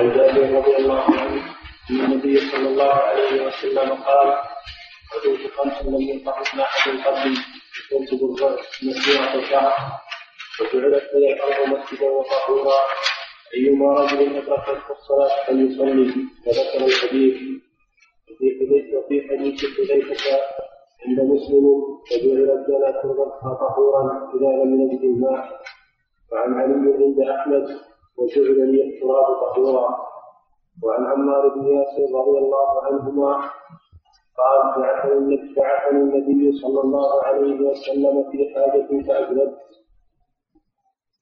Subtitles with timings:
[0.00, 1.42] عن جابر رضي الله عنه
[1.90, 4.28] أن النبي صلى الله عليه وسلم قال
[5.12, 7.34] غدوت خمس لم يلتقطن أحد قبلي
[7.92, 8.20] ينسب
[8.82, 9.72] مسيرة شهر
[10.60, 12.80] وجعلت لي الأرض مسجدا وطهورا.
[13.56, 16.14] أيما رجل ادركته الصلاة فليصلي
[16.46, 17.36] وذكر الحديث
[18.30, 20.40] وفي حديث وفي حديث حذيفة
[21.06, 21.64] عند مسلم
[22.12, 25.60] وجعلت لنا تربتها طهورا إذا لم نجد الماء.
[26.32, 26.72] وعن علي
[27.04, 27.89] عند أحمد
[28.20, 30.10] وجعل لي التراب طهورا.
[30.82, 33.32] وعن عمار بن ياسر رضي الله عنهما
[34.40, 35.34] قال بعثني
[35.90, 39.58] النبي صلى الله عليه وسلم في حاجة فأجلبت.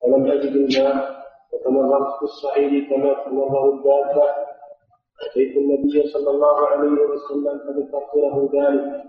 [0.03, 1.19] فلم أجد الماء
[1.53, 4.25] فتمررت في الصعيد كما تمرر الدابة.
[5.31, 9.05] أتيت النبي صلى الله عليه وسلم فذكرت له ذلك.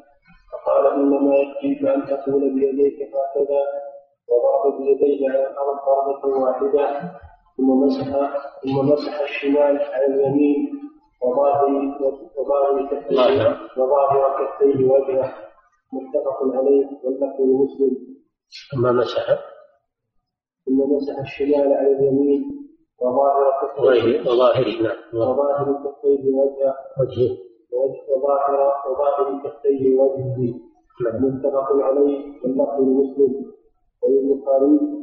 [0.52, 3.62] فقال إنما يكفيك أن تقول بيديك هكذا
[4.30, 7.12] وضرب بيديه على الأرض ضربة واحدة.
[7.60, 8.08] ثم مسح
[8.64, 10.70] ثم مسح الشمال على اليمين
[11.22, 11.68] وظاهر
[12.38, 15.34] وظاهر كفيه وظاهر كفيه وجهه.
[15.94, 17.98] متفق عليه واللفظ لمسلم.
[18.72, 19.26] ثم مسح.
[20.66, 22.42] ثم مسح الشمال على اليمين
[23.02, 24.98] وظاهر كفيه وظاهر نعم.
[25.14, 26.76] وظاهر كفيه وجهه.
[27.00, 27.38] وجهه.
[28.16, 30.60] وظاهر وظاهر كفيه وجهه.
[31.22, 33.52] متفق عليه واللفظ لمسلم.
[34.04, 34.99] وللبخاري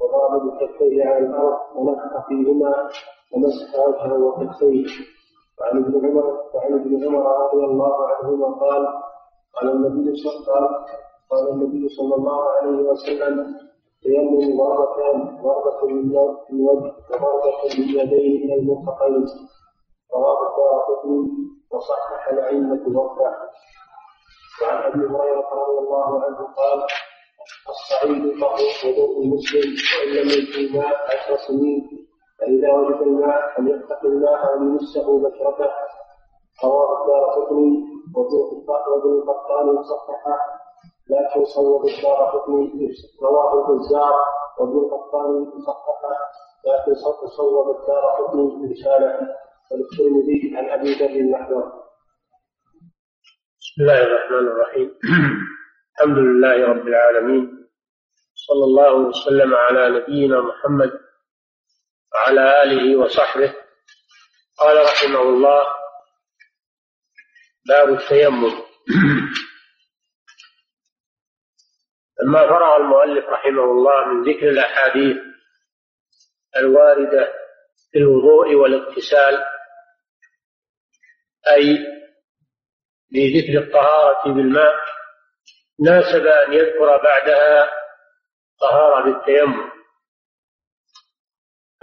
[0.00, 2.88] وضرب بكفيه على الأرض ونفخ فيهما
[3.32, 4.86] ومسح وجهه وكفيه
[5.60, 8.86] وعن ابن عمر وعن ابن عمر رضي الله عنهما قال
[9.54, 10.68] قال النبي صلى الله
[11.30, 13.54] قال النبي صلى الله عليه وسلم
[14.02, 19.24] تيمم ضربتان ضربة من الوجه وضربة باليدين إلى المرفقين
[20.14, 21.30] رواه الدارقطني
[21.72, 23.32] وصحح الأئمة وقع
[24.62, 26.78] وعن أبي هريرة رضي الله عنه قال
[27.68, 32.06] الصعيد طهور وضوء مسلم وإن لم يكن ماء عشر سنين
[32.38, 35.70] فإذا وجد الماء فليتق الله أن يمسه بشرته.
[36.64, 40.38] رواه الدار قطني وابن القطان صححه
[41.10, 42.90] لكن صوب الدار قطني
[43.22, 44.14] رواه البزار
[44.60, 46.16] وابن القطان صححه
[46.66, 46.94] لكن
[47.36, 49.36] صوب الدار قطني رسالة
[49.72, 51.72] وللترمذي عن أبي ذر المحذور
[53.60, 54.90] بسم الله الرحمن الرحيم.
[55.96, 57.68] الحمد لله رب العالمين.
[58.34, 60.92] صلى الله وسلم على نبينا محمد
[62.14, 63.54] وعلى آله وصحبه.
[64.58, 65.62] قال رحمه الله
[67.68, 68.62] باب التيمم.
[72.22, 75.16] لما فرغ المؤلف رحمه الله من ذكر الأحاديث
[76.56, 77.32] الواردة
[77.90, 79.44] في الوضوء والاغتسال
[81.48, 81.78] أي
[83.12, 84.85] بذكر الطهارة بالماء
[85.80, 87.70] ناسب أن يذكر بعدها
[88.60, 89.70] طهارة بالتيمم.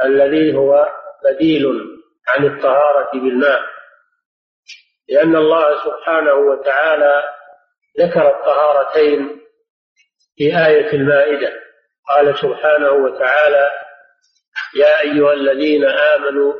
[0.04, 0.92] الذي هو
[1.24, 1.66] بديل
[2.28, 3.62] عن الطهارة بالماء.
[5.10, 7.24] لأن الله سبحانه وتعالى
[8.00, 9.42] ذكر الطهارتين
[10.36, 11.64] في آية المائدة.
[12.10, 13.72] قال سبحانه وتعالى
[14.76, 16.54] يا أيها الذين آمنوا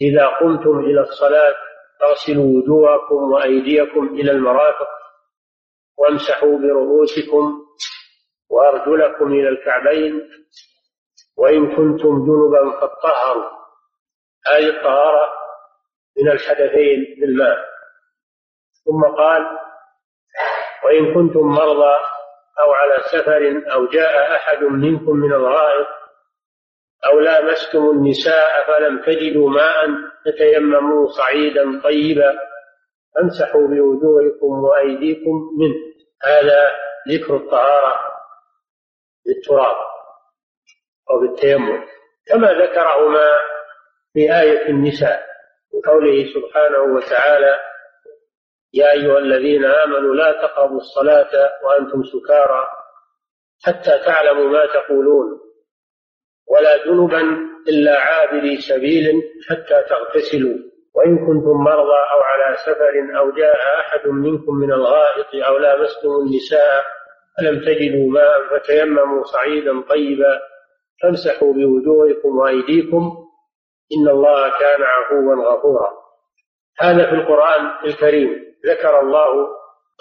[0.00, 1.54] إذا قمتم إلى الصلاة
[2.00, 4.88] فاغسلوا وجوهكم وأيديكم إلى المرافق
[5.98, 7.62] وامسحوا برؤوسكم
[8.50, 10.30] وأرجلكم إلى الكعبين
[11.36, 13.50] وإن كنتم جنبا فاطهروا.
[14.46, 15.32] هذه الطهارة
[16.18, 17.58] من الحدثين بالماء.
[18.84, 19.42] ثم قال
[20.84, 21.94] وإن كنتم مرضى
[22.60, 25.86] أو على سفر أو جاء أحد منكم من الغائط
[27.06, 29.86] أو لامستم النساء فلم تجدوا ماء
[30.24, 32.38] فتيمموا صعيدا طيبا
[33.14, 35.87] فامسحوا بوجوهكم وأيديكم منه.
[36.22, 36.72] هذا
[37.08, 37.98] ذكر الطهارة
[39.26, 39.76] بالتراب
[41.10, 41.84] أو بالتيمم
[42.26, 43.38] كما ذكرهما
[44.12, 45.26] في آية النساء
[45.72, 47.58] وقوله سبحانه وتعالى
[48.74, 52.64] يا أيها الذين آمنوا لا تقربوا الصلاة وأنتم سكارى
[53.64, 55.40] حتى تعلموا ما تقولون
[56.46, 57.20] ولا جنبا
[57.68, 60.58] إلا عابري سبيل حتى تغتسلوا.
[60.98, 66.84] وإن كنتم مرضى أو على سفر أو جاء أحد منكم من الغائط أو لامستم النساء
[67.38, 70.40] فلم تجدوا ماء فتيمموا صعيدا طيبا
[71.02, 73.16] فامسحوا بوجوهكم وأيديكم
[73.92, 75.92] إن الله كان عفوا غفورا.
[76.78, 78.54] هذا في القرآن الكريم.
[78.66, 79.48] ذكر الله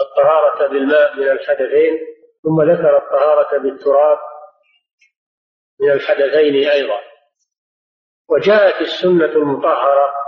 [0.01, 1.99] الطهارة بالماء من الحدثين
[2.43, 4.17] ثم ذكر الطهارة بالتراب
[5.81, 6.99] من الحدثين أيضا.
[8.29, 10.26] وجاءت السنة المطهرة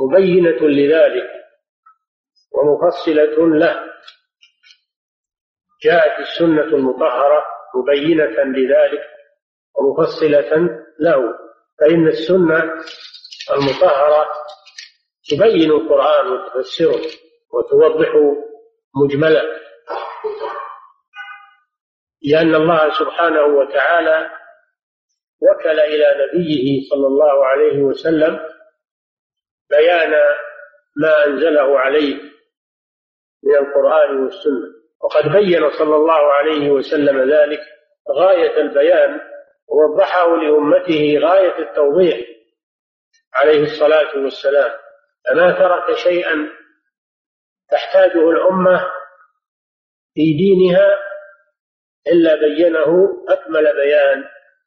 [0.00, 1.30] مبينة لذلك
[2.52, 3.90] ومفصلة له.
[5.84, 7.44] جاءت السنة المطهرة
[7.74, 9.02] مبينة لذلك
[9.76, 10.68] ومفصلة
[11.00, 11.22] له.
[11.80, 12.62] فإن السنة
[13.52, 14.28] المطهرة
[15.30, 17.00] تبين القرآن وتفسره
[17.52, 18.08] وتوضح
[18.96, 19.42] مجمله.
[22.22, 24.30] لأن الله سبحانه وتعالى
[25.42, 28.40] وكل إلى نبيه صلى الله عليه وسلم
[29.70, 30.10] بيان
[30.96, 32.16] ما أنزله عليه
[33.44, 34.80] من القرآن والسنة.
[35.02, 37.60] وقد بين صلى الله عليه وسلم ذلك
[38.10, 39.20] غاية البيان
[39.68, 42.26] ووضحه لأمته غاية التوضيح
[43.34, 44.70] عليه الصلاة والسلام.
[45.28, 46.48] فما ترك شيئا
[47.70, 48.86] تحتاجه الأمة
[50.14, 50.98] في دينها
[52.06, 54.24] إلا بينه أكمل بيان.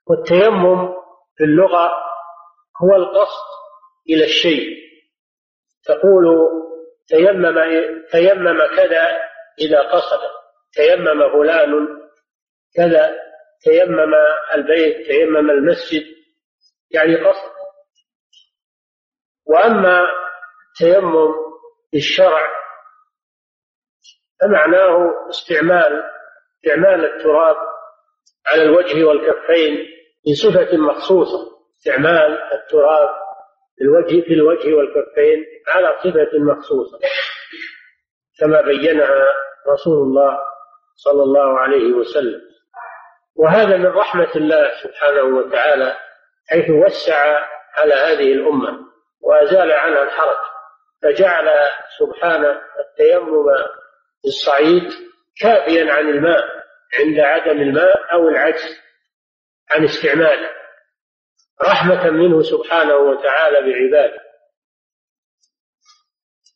[0.07, 0.93] والتيمم
[1.37, 1.91] في اللغة
[2.83, 3.47] هو القصد
[4.09, 4.83] إلى الشيء.
[5.85, 6.49] تقول
[7.07, 7.59] تيمم
[8.11, 9.19] تيمم كذا
[9.61, 10.19] إذا قصد.
[10.73, 11.87] تيمم فلان
[12.75, 13.15] كذا.
[13.63, 14.13] تيمم
[14.53, 16.03] البيت تيمم المسجد.
[16.91, 17.51] يعني قصد.
[19.45, 20.07] وأما
[20.77, 21.33] تيمم
[21.95, 22.49] الشرع
[24.41, 26.03] فمعناه استعمال
[26.55, 27.55] استعمال التراب
[28.47, 29.77] على الوجه والكفين
[30.27, 31.53] بصفة مخصوصة.
[31.77, 33.22] استعمال التراب
[33.81, 36.99] الوجه في الوجه والكفين على صفة مخصوصة
[38.39, 39.25] كما بينها
[39.73, 40.39] رسول الله
[40.95, 42.41] صلى الله عليه وسلم.
[43.35, 45.95] وهذا من رحمة الله سبحانه وتعالى
[46.49, 47.45] حيث وسع
[47.77, 48.79] على هذه الأمة
[49.21, 50.37] وأزال عنها الحرج
[51.03, 51.49] فجعل
[51.99, 53.45] سبحانه التيمم
[54.23, 54.89] بالصعيد
[55.41, 56.43] كافيا عن الماء
[56.99, 58.79] عند عدم الماء أو العجز
[59.71, 60.49] عن استعماله.
[61.61, 64.23] رحمة منه سبحانه وتعالى بعباده.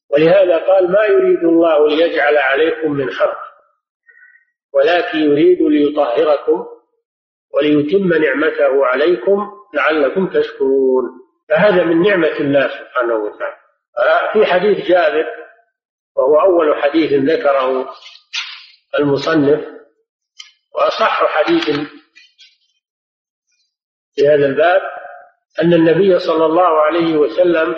[0.10, 3.38] ولهذا قال ما يريد الله ليجعل عليكم من حرج
[4.74, 6.66] ولكن يريد ليطهركم
[7.54, 11.04] وليتم نعمته عليكم لعلكم تشكرون.
[11.50, 13.58] فهذا من نعمة الله سبحانه وتعالى.
[14.34, 15.26] في حديث جابر
[16.16, 17.90] وهو أول حديث ذكره
[19.00, 19.66] المصنف
[20.76, 21.90] وأصح حديث
[24.18, 24.82] في هذا الباب
[25.64, 27.76] أن النبي صلى الله عليه وسلم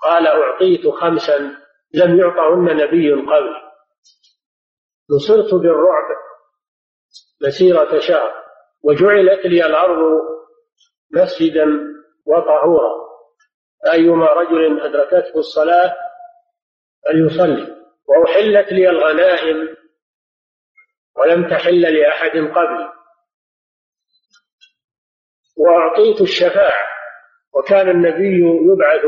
[0.00, 1.38] قال أعطيت خمسا
[1.94, 3.54] لم يعطهن نبي قبل.
[5.10, 6.16] نصرت بالرعب
[7.42, 8.44] مسيرة شهر
[8.82, 9.98] وجعلت لي الأرض
[11.12, 11.66] مسجدا
[12.26, 13.04] وطهورا.
[13.92, 15.96] أيما رجل أدركته الصلاة
[17.04, 17.76] فليصلي.
[18.08, 19.76] وأحلت لي الغنائم
[21.16, 23.03] ولم تحل لأحد قبلي
[25.64, 26.86] وأعطيت الشفاعة
[27.54, 28.40] وكان النبي
[28.72, 29.04] يبعث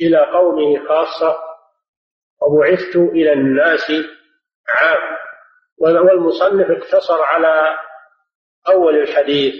[0.00, 1.38] إلى قومه خاصة
[2.42, 3.90] وبعثت إلى الناس
[4.68, 5.18] عام.
[5.78, 7.78] والمصنف اقتصر على
[8.68, 9.54] أول الحديث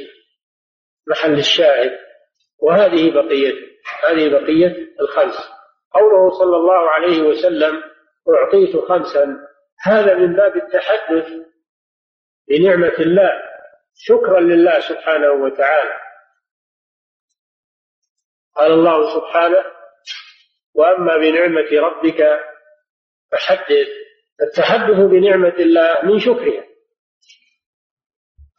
[1.09, 1.91] محل الشاهد
[2.59, 3.55] وهذه بقية
[4.05, 5.37] هذه بقية الخمس.
[5.95, 7.83] قوله صلى الله عليه وسلم
[8.35, 9.37] أعطيت خمسا.
[9.83, 11.27] هذا من باب التحدث
[12.49, 13.33] بنعمة الله
[13.95, 16.08] شكرا لله سبحانه وتعالى.
[18.59, 19.65] قال الله سبحانه
[20.75, 22.41] وأما بنعمة ربك
[23.33, 23.89] فحدث
[24.43, 26.65] التحدث بنعمة الله من شكرها.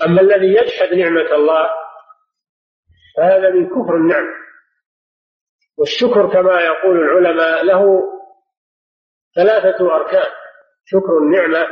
[0.05, 1.69] أما الذي يجحد نعمة الله
[3.17, 4.39] فهذا من كفر النعمه
[5.77, 8.01] والشكر كما يقول العلماء له
[9.35, 10.31] ثلاثة أركان.
[10.85, 11.67] شكر النعمة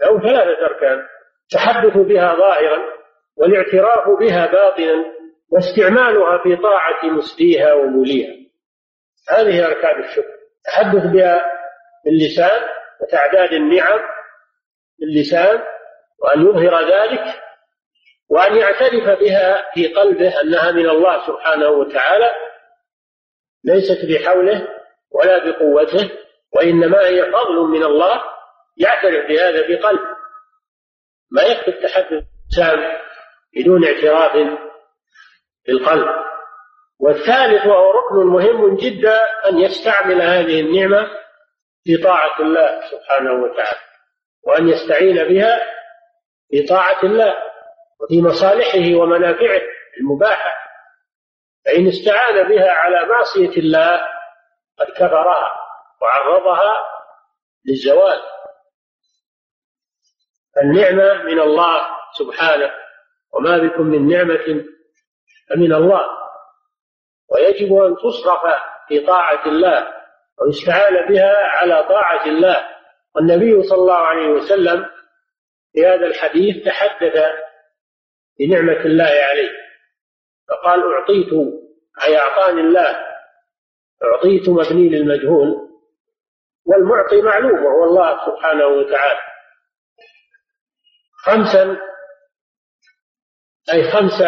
[0.00, 1.06] له ثلاثة أركان.
[1.44, 2.98] التحدث بها ظاهرا
[3.36, 5.17] والاعتراف بها باطنا
[5.50, 8.34] واستعمالها في طاعة مسديها وموليها.
[9.28, 10.38] هذه أركان الشكر.
[10.58, 11.42] التحدث بها
[12.04, 12.68] باللسان
[13.00, 14.00] وتعداد النعم
[15.00, 15.62] باللسان
[16.18, 17.42] وأن يظهر ذلك
[18.30, 22.30] وأن يعترف بها في قلبه أنها من الله سبحانه وتعالى
[23.64, 24.68] ليست بحوله
[25.10, 26.10] ولا بقوته
[26.52, 28.22] وإنما هي فضل من الله
[28.76, 30.18] يعترف بهذا في قلبه.
[31.30, 32.24] ما يكفي التحدث
[33.56, 34.58] بدون اعتراف
[35.68, 36.08] في القلب.
[37.00, 41.10] والثالث وهو ركن مهم جدا أن يستعمل هذه النعمة
[41.84, 43.78] في طاعة الله سبحانه وتعالى
[44.42, 45.60] وأن يستعين بها
[46.50, 47.34] في طاعة الله
[48.00, 49.60] وفي مصالحه ومنافعه
[50.00, 50.54] المباحة.
[51.64, 54.08] فإن استعان بها على معصية الله
[54.78, 55.50] قد كفرها
[56.02, 56.76] وعرضها
[57.66, 58.20] للزوال.
[60.62, 61.86] النعمة من الله
[62.18, 62.70] سبحانه
[63.34, 64.64] وما بكم من نعمة
[65.50, 66.06] فمن الله.
[67.30, 68.42] ويجب أن تصرف
[68.88, 69.94] في طاعة الله
[70.40, 72.68] ويستعان بها على طاعة الله.
[73.14, 74.86] والنبي صلى الله عليه وسلم
[75.72, 77.14] في هذا الحديث تحدث
[78.38, 79.50] بنعمة الله عليه.
[80.48, 81.32] فقال أعطيت
[82.06, 83.06] أي أعطاني الله.
[84.04, 85.68] أعطيت مبني للمجهول
[86.66, 89.20] والمعطي معلوم وهو الله سبحانه وتعالى.
[91.18, 91.78] خمسا
[93.72, 94.22] أي خمس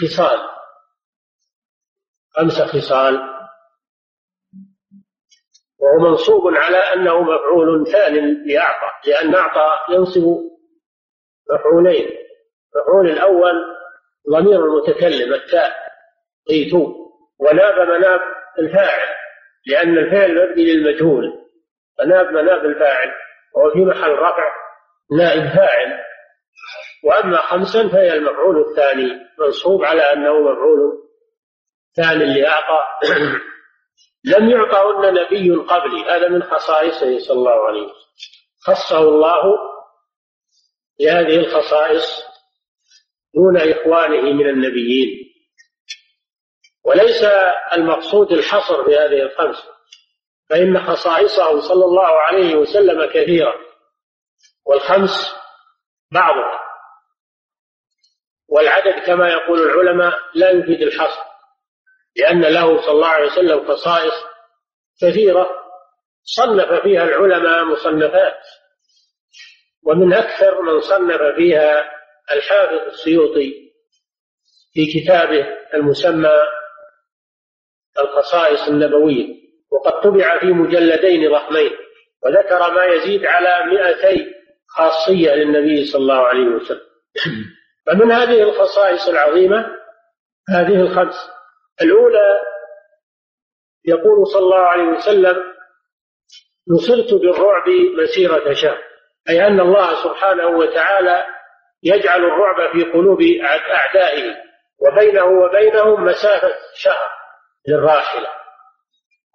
[0.00, 0.38] خصال.
[2.36, 3.34] خمس خصال.
[5.78, 10.22] وهو منصوب على أنه مفعول ثان لأعطى لأن أعطى ينصب
[11.52, 12.08] مفعولين.
[12.76, 13.54] المفعول الأول
[14.30, 15.72] ضمير المتكلم التاء
[16.48, 16.94] قيتو
[17.38, 18.20] وناب مناب
[18.58, 19.14] الفاعل
[19.66, 21.44] لأن الفعل مبني للمجهول.
[21.98, 23.12] فناب مناب الفاعل
[23.54, 24.44] وهو في محل رفع
[25.18, 26.04] نائب فاعل.
[27.04, 31.04] وأما خمسا فهي المفعول الثاني منصوب على أنه مفعول
[31.96, 32.86] ثاني لأعطى
[34.34, 37.94] لم يعطهن نبي قبلي هذا من خصائصه صلى الله عليه وسلم.
[38.66, 39.42] خصه الله
[41.00, 42.24] بهذه الخصائص
[43.34, 45.08] دون إخوانه من النبيين.
[46.84, 47.24] وليس
[47.72, 49.56] المقصود الحصر في هذه الخمس
[50.50, 53.54] فإن خصائصه صلى الله عليه وسلم كثيرة
[54.66, 55.34] والخمس
[56.12, 56.73] بعضها.
[58.54, 61.20] والعدد كما يقول العلماء لا يفيد الحصر
[62.16, 64.12] لأن له صلى الله عليه وسلم خصائص
[65.02, 65.46] كثيرة
[66.22, 68.38] صنف فيها العلماء مصنفات
[69.86, 71.84] ومن أكثر من صنف فيها
[72.30, 73.54] الحافظ السيوطي
[74.72, 76.32] في كتابه المسمى
[77.98, 79.34] الخصائص النبوية
[79.72, 81.70] وقد طبع في مجلدين ضخمين
[82.24, 84.34] وذكر ما يزيد على مئتي
[84.68, 86.80] خاصية للنبي صلى الله عليه وسلم.
[87.86, 89.66] فمن هذه الخصائص العظيمة
[90.50, 91.30] هذه الخمس.
[91.82, 92.40] الأولى
[93.84, 95.36] يقول صلى الله عليه وسلم
[96.70, 97.68] نصرت بالرعب
[98.02, 98.78] مسيرة شهر
[99.28, 101.24] أي أن الله سبحانه وتعالى
[101.82, 103.18] يجعل الرعب في قلوب
[103.70, 104.34] أعدائه
[104.78, 107.10] وبينه وبينهم مسافة شهر
[107.68, 108.28] للراحلة.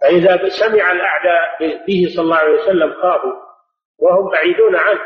[0.01, 3.34] فإذا سمع الأعداء به صلى الله عليه وسلم خافوا
[4.00, 5.01] وهم بعيدون عنه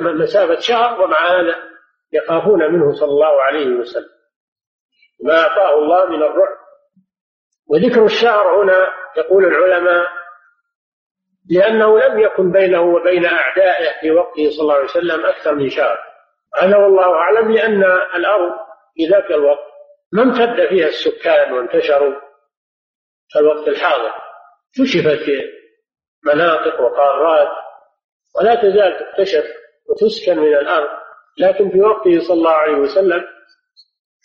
[0.00, 1.73] مسافة شهر ومع هذا
[2.14, 4.14] يخافون منه صلى الله عليه وسلم.
[5.24, 6.64] ما أعطاه الله من الرعب.
[7.70, 10.06] وذكر الشهر هنا يقول العلماء
[11.50, 15.98] لأنه لم يكن بينه وبين أعدائه في وقته صلى الله عليه وسلم أكثر من شهر
[16.56, 18.52] هذا والله أعلم لأن الأرض
[18.94, 19.74] في ذاك الوقت
[20.12, 22.14] ما امتد فيها السكان وانتشروا
[23.28, 24.14] في الوقت الحاضر.
[24.78, 25.30] كشفت
[26.24, 27.48] مناطق وقارات
[28.36, 29.44] ولا تزال تكتشف
[29.88, 31.03] وتسكن من الأرض.
[31.38, 33.24] لكن في وقته صلى الله عليه وسلم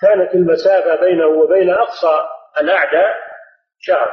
[0.01, 2.25] كانت المسافة بينه وبين أقصى
[2.61, 3.15] الأعداء
[3.79, 4.11] شهر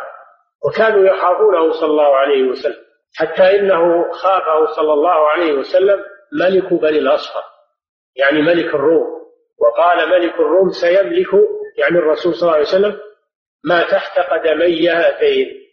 [0.65, 2.85] وكانوا يخافونه صلى الله عليه وسلم
[3.17, 7.43] حتى إنه خافه صلى الله عليه وسلم ملك بني الأصفر
[8.17, 9.07] يعني ملك الروم
[9.59, 11.29] وقال ملك الروم سيملك
[11.79, 13.01] يعني الرسول صلى الله عليه وسلم
[13.65, 15.67] ما تحت قدمي هاتين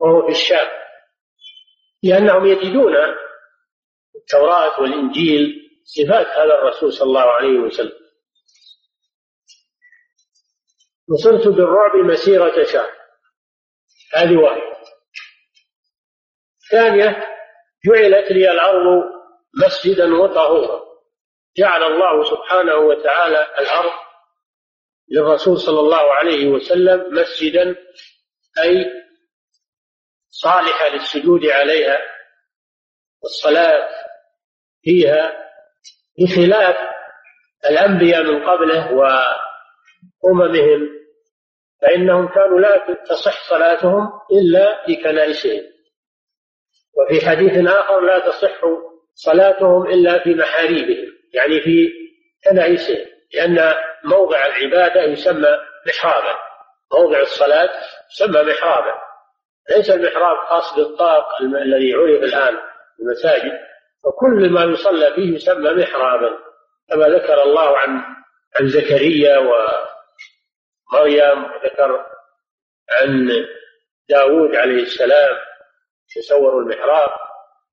[0.00, 0.68] وهو في الشام
[2.02, 2.94] لأنهم يجدون
[4.16, 8.02] التوراة والإنجيل صفات هذا الرسول صلى الله عليه وسلم.
[11.10, 12.92] نصرت بالرعب مسيرة شهر
[14.14, 14.82] هذه واحدة.
[16.70, 17.26] ثانية
[17.86, 19.04] جعلت لي الأرض
[19.64, 20.82] مسجدا وطهورا.
[21.56, 23.92] جعل الله سبحانه وتعالى الأرض
[25.10, 27.76] للرسول صلى الله عليه وسلم مسجدا
[28.62, 28.84] أي
[30.30, 31.98] صالحة للسجود عليها
[33.22, 33.88] والصلاة
[34.82, 35.51] فيها
[36.18, 36.76] بخلاف
[37.70, 38.92] الأنبياء من قبله
[40.24, 40.88] وأممهم
[41.82, 45.62] فإنهم كانوا لا تصح صلاتهم إلا في كنائسهم.
[46.96, 48.60] وفي حديث آخر لا تصح
[49.14, 51.92] صلاتهم إلا في محاريبهم يعني في
[52.44, 56.38] كنائسهم لأن موضع العبادة يسمى محرابا.
[56.92, 57.70] موضع الصلاة
[58.12, 58.94] يسمى محرابا.
[59.76, 62.58] ليس المحراب خاص بالطاق الذي عرف الآن
[63.00, 63.71] المساجد.
[64.04, 66.38] وكل ما يصلى فيه يسمى محرابا
[66.88, 68.02] كما ذكر الله عن
[68.60, 69.38] عن زكريا
[70.92, 72.06] ومريم ذكر
[72.90, 73.28] عن
[74.08, 75.36] داود عليه السلام
[76.16, 77.10] يصور المحراب.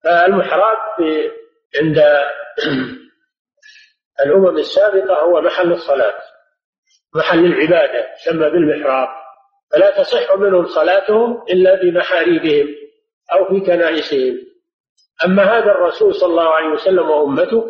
[0.03, 0.77] فالمحراب
[1.81, 1.97] عند
[4.25, 6.19] الأمم السابقة هو محل الصلاة
[7.15, 9.09] محل العبادة يسمى بالمحراب.
[9.71, 12.67] فلا تصح منهم صلاتهم إلا بمحاريبهم
[13.33, 14.48] أو في كنائسهم.
[15.25, 17.65] أما هذا الرسول صلى الله عليه وسلم وأمته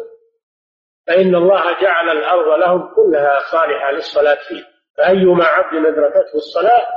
[1.07, 4.63] فإن الله جعل الأرض لهم كلها صالحة للصلاة فيه
[4.97, 6.87] فأيما عبد أدركته الصلاة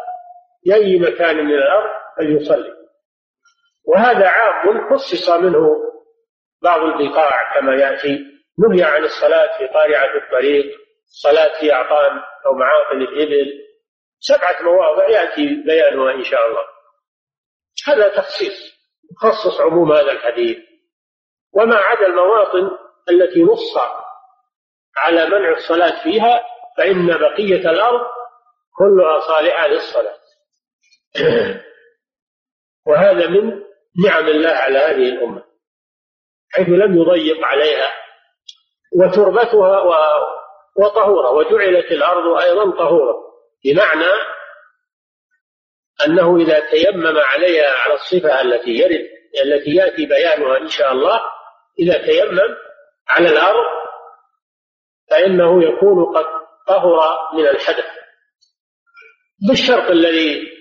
[0.65, 2.73] في أي مكان من الأرض فليصلي.
[3.85, 5.77] وهذا عام خصص منه
[6.63, 8.19] بعض البقاع كما يأتي.
[8.59, 10.65] نهي عن الصلاة في قارعة الطريق
[11.07, 13.53] الصلاة في أعطان أو معاقل الإبل.
[14.21, 16.63] سبعة مواضع يأتي بيانها إن شاء الله.
[17.89, 18.82] هذا تخصيص.
[19.13, 20.59] يخصص عموم هذا الحديث.
[21.55, 22.71] وما عدا المواطن
[23.09, 23.77] التي نص
[24.97, 26.45] على منع الصلاة فيها
[26.79, 28.01] فإن بقية الأرض
[28.79, 30.19] كلها صالحة للصلاة.
[32.87, 33.63] وهذا من
[34.07, 35.45] نعم الله على هذه الأمة.
[36.53, 37.93] حيث لم يضيق عليها.
[38.97, 39.83] وتربتها
[40.77, 43.15] وطهورة وجعلت الأرض أيضا طهورة.
[43.65, 44.13] بمعنى
[46.07, 49.09] أنه إذا تيمم عليها على الصفة التي يرد
[49.45, 51.21] التي يأتي بيانها إن شاء الله
[51.79, 52.57] إذا تيمم
[53.09, 53.65] على الأرض
[55.11, 56.25] فإنه يكون قد
[56.69, 57.85] طهر من الحدث.
[59.49, 60.53] بالشرط الذي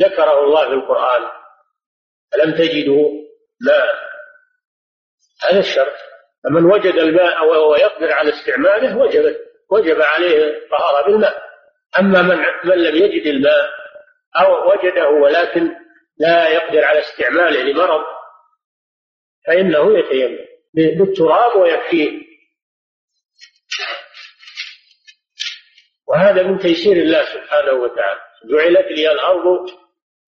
[0.00, 1.22] ذكره الله في القرآن
[2.32, 3.10] فلم تجدوا
[3.60, 3.94] ماء؟
[5.42, 5.94] هذا الشرط.
[6.44, 9.36] فمن وجد الماء وهو يقدر على استعماله وجب
[9.70, 11.42] وجب عليه الطهارة بالماء.
[11.98, 13.83] أما من من لم يجد الماء
[14.36, 15.76] أو وجده ولكن
[16.18, 18.04] لا يقدر على استعماله لمرض
[19.46, 20.38] فإنه يتيمم
[20.74, 22.24] بالتراب ويكفيه.
[26.08, 28.20] وهذا من تيسير الله سبحانه وتعالى.
[28.52, 29.70] جعلت لي الأرض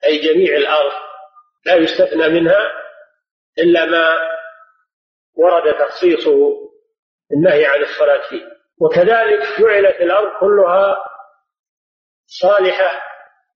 [0.05, 0.93] أي جميع الأرض
[1.67, 2.73] لا يستثنى منها
[3.59, 4.17] إلا ما
[5.35, 6.37] ورد تخصيصه
[7.33, 8.57] النهي عن الصلاة فيه.
[8.81, 10.97] وكذلك جعلت الأرض كلها
[12.27, 13.03] صالحة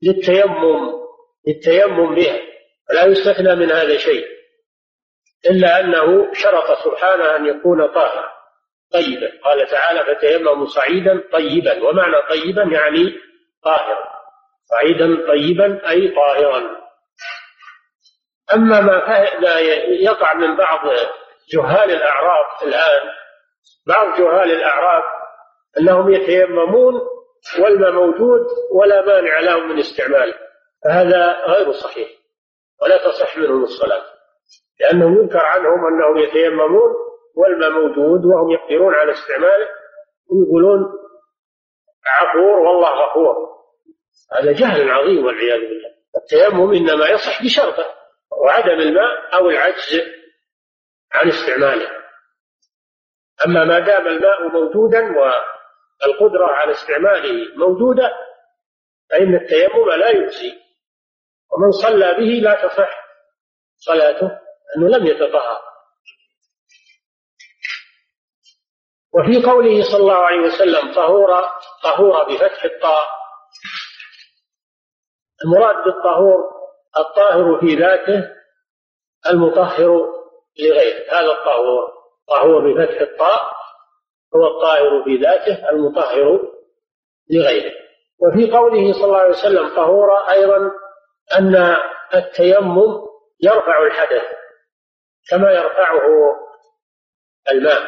[0.02, 0.92] للتيمم
[1.46, 2.40] للتيمم بها
[2.90, 4.26] ولا يستثنى من هذا شيء
[5.50, 8.30] إلا أنه شرط سبحانه أن يكون طاهرا
[8.92, 9.30] طيبا.
[9.44, 11.88] قال تعالى فتيمموا صعيدا طيبا.
[11.88, 13.14] ومعنى طيبا يعني
[13.64, 14.10] طاهرا.
[14.64, 16.62] صعيدا طيبا أي طاهرا.
[18.54, 19.18] أما ما
[19.88, 20.80] يقع من بعض
[21.52, 23.02] جهال الأعراب الآن
[23.86, 25.02] بعض جهال الأعراب
[25.80, 27.00] أنهم يتيممون
[27.60, 30.34] والماء موجود ولا مانع لهم من استعماله
[30.84, 32.08] فهذا غير صحيح
[32.82, 34.02] ولا تصح منهم الصلاة
[34.80, 36.94] لأنه ينكر عنهم أنهم يتيممون
[37.36, 39.68] والماء موجود وهم يقدرون على استعماله
[40.30, 40.92] ويقولون
[42.06, 43.50] عفور والله غفور
[44.32, 47.86] هذا جهل عظيم والعياذ بالله التيمم إنما يصح بشرطه
[48.32, 50.00] وعدم الماء أو العجز
[51.12, 51.88] عن استعماله
[53.46, 55.18] أما ما دام الماء موجودا
[56.02, 58.12] والقدرة على استعماله موجودة
[59.10, 60.52] فإن التيمم لا يجزي.
[61.52, 62.90] ومن صلى به لا تصح
[63.76, 64.38] صلاته
[64.76, 65.60] أنه لم يتطهر.
[69.14, 71.44] وفي قوله صلى الله عليه وسلم طهور
[71.82, 73.08] طهور بفتح الطاء.
[75.44, 76.50] المراد بالطهور
[76.98, 78.30] الطاهر في ذاته
[79.26, 80.06] المطهر
[80.58, 81.12] لغيره.
[81.12, 81.92] هذا الطهور
[82.28, 83.59] طهور بفتح الطاء.
[84.36, 86.52] هو الطاهر في ذاته المطهر
[87.30, 87.72] لغيره.
[88.18, 90.70] وفي قوله صلى الله عليه وسلم طهور أيضا
[91.38, 91.76] أن
[92.14, 93.06] التيمم
[93.40, 94.22] يرفع الحدث
[95.30, 96.00] كما يرفعه
[97.50, 97.82] الماء.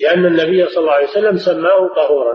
[0.00, 2.34] لأن النبي صلى الله عليه وسلم سماه طهورا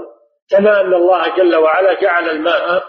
[0.50, 2.84] كما أن الله جل وعلا جعل الماء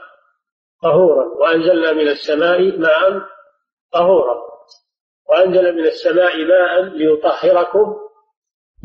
[0.82, 3.22] طهورا وأنزلنا من السماء ماء
[3.92, 4.46] طهورا.
[5.28, 8.05] وأنزل من السماء ماء ليطهركم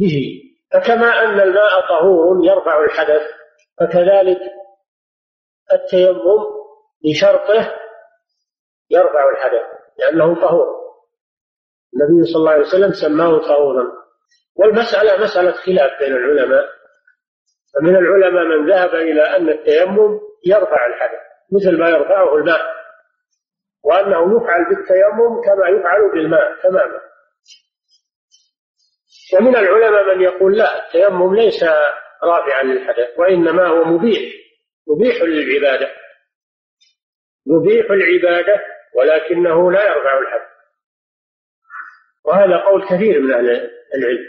[0.02, 0.42] به.
[0.74, 3.22] فكما أن الماء طهور يرفع الحدث
[3.80, 4.42] فكذلك
[5.74, 6.46] التيمم
[7.04, 7.76] بشرطه
[8.90, 9.62] يرفع الحدث
[10.00, 10.68] لأنه طهور.
[11.94, 13.92] النبي صلى الله عليه وسلم سماه طهورا.
[14.56, 16.66] والمسألة مسألة خلاف بين العلماء.
[17.74, 21.20] فمن العلماء من ذهب إلى أن التيمم يرفع الحدث
[21.52, 22.62] مثل ما يرفعه الماء.
[23.84, 27.00] وأنه يفعل بالتيمم كما يفعل بالماء تماما.
[29.34, 31.64] ومن العلماء من يقول لا التيمم ليس
[32.24, 34.20] رافعا للحدث وإنما هو مبيح
[34.88, 35.92] مبيح للعبادة.
[37.48, 38.62] يبيح العبادة
[38.96, 40.52] ولكنه لا يرفع الحدث
[42.26, 43.50] وهذا قول كثير من أهل
[43.96, 44.28] العلم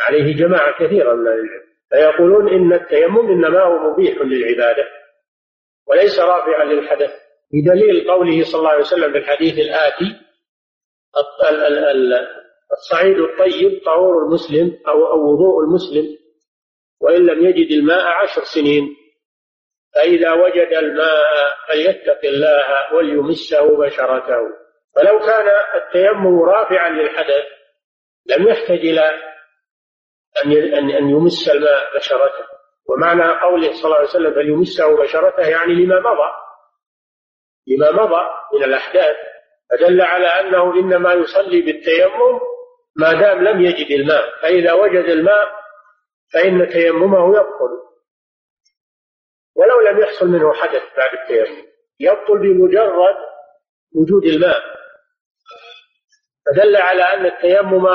[0.00, 1.70] عليه جماعة كثيرة من أهل العلم.
[1.90, 4.88] فيقولون إن التيمم إنما هو مبيح للعبادة
[5.86, 7.10] وليس رافعا للحدث.
[7.52, 10.20] بدليل قوله صلى الله عليه وسلم في الحديث الآتي
[12.72, 16.18] الصعيد الطيب طهور المسلم أو وضوء المسلم
[17.00, 18.96] وإن لم يجد الماء عشر سنين.
[19.94, 24.40] فإذا وجد الماء فليتق الله وليمسه بشرته.
[24.96, 27.44] فلو كان التيمم رافعا للحدث
[28.26, 29.02] لم يحتج إلى
[30.44, 32.44] أن أن يمس الماء بشرته.
[32.88, 36.30] ومعنى قوله صلى الله عليه وسلم فليمسه بشرته يعني لما مضى.
[37.66, 39.16] لما مضى من الأحداث
[39.70, 42.40] فدل على أنه إنما يصلي بالتيمم
[43.00, 45.48] ما دام لم يجد الماء فإذا وجد الماء
[46.32, 47.80] فإن تيممه يبطل.
[49.56, 51.66] ولو لم يحصل منه حدث بعد التيمم
[52.00, 53.16] يبطل بمجرد
[53.96, 54.62] وجود الماء.
[56.46, 57.86] فدل على أن التيمم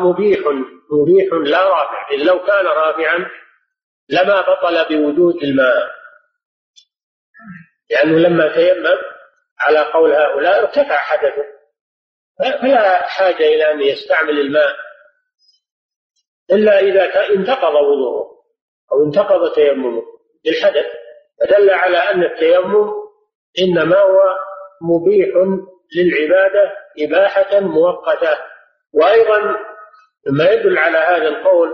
[0.00, 0.40] مبيح
[0.92, 3.30] مبيح لا رافع إذ لو كان رافعا
[4.08, 5.90] لما بطل بوجود الماء.
[7.90, 8.98] لأنه لما تيمم
[9.60, 11.57] على قول هؤلاء ارتفع حدثه.
[12.38, 14.76] فلا حاجة إلى أن يستعمل الماء
[16.52, 18.28] إلا إذا انتقض وضوءه
[18.92, 20.02] أو انتقض تيممه.
[20.46, 20.86] للحدث
[21.40, 22.90] فدل على أن التيمم
[23.58, 24.20] إنما هو
[24.82, 25.28] مبيح
[25.96, 28.38] للعبادة إباحة مؤقتة.
[28.92, 29.56] وأيضا
[30.26, 31.68] مما يدل على هذا القول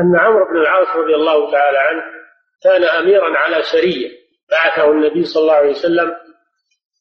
[0.00, 2.02] أن عمرو بن العاص رضي الله تعالى عنه
[2.62, 4.10] كان أميرا على سرية.
[4.50, 6.16] بعثه النبي صلى الله عليه وسلم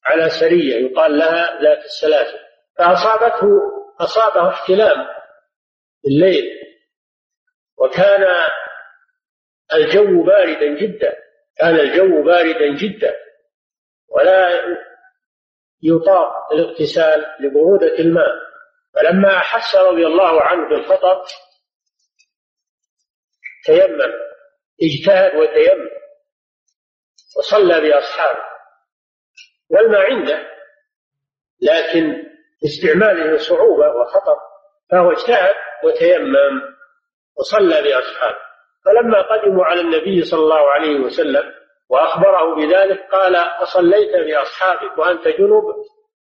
[0.06, 2.51] على سرية يقال لها ذات السلاسل.
[2.78, 3.48] فأصابته
[4.00, 5.08] أصابه احتلام
[6.08, 6.62] الليل.
[7.78, 8.50] وكان
[9.74, 11.18] الجو باردا جدا.
[11.58, 13.16] كان الجو باردا جدا.
[14.10, 14.62] ولا
[15.84, 18.52] يطاق الاغتسال لبرودة الماء.
[18.94, 21.26] فلما أحس رضي الله عنه بالخطر
[23.66, 24.14] تيمم
[24.84, 25.90] اجتهد وتيمم
[27.38, 28.52] وصلى بأصحابه.
[29.70, 30.52] والماء عنده
[31.62, 32.31] لكن
[32.66, 34.38] استعماله صعوبة وخطر
[34.92, 36.62] فهو اجتهد وتيمم
[37.38, 38.52] وصلى بأصحابه
[38.86, 41.54] فلما قدموا على النبي صلى الله عليه وسلم
[41.90, 45.64] وأخبره بذلك قال أصليت بأصحابك وأنت جنب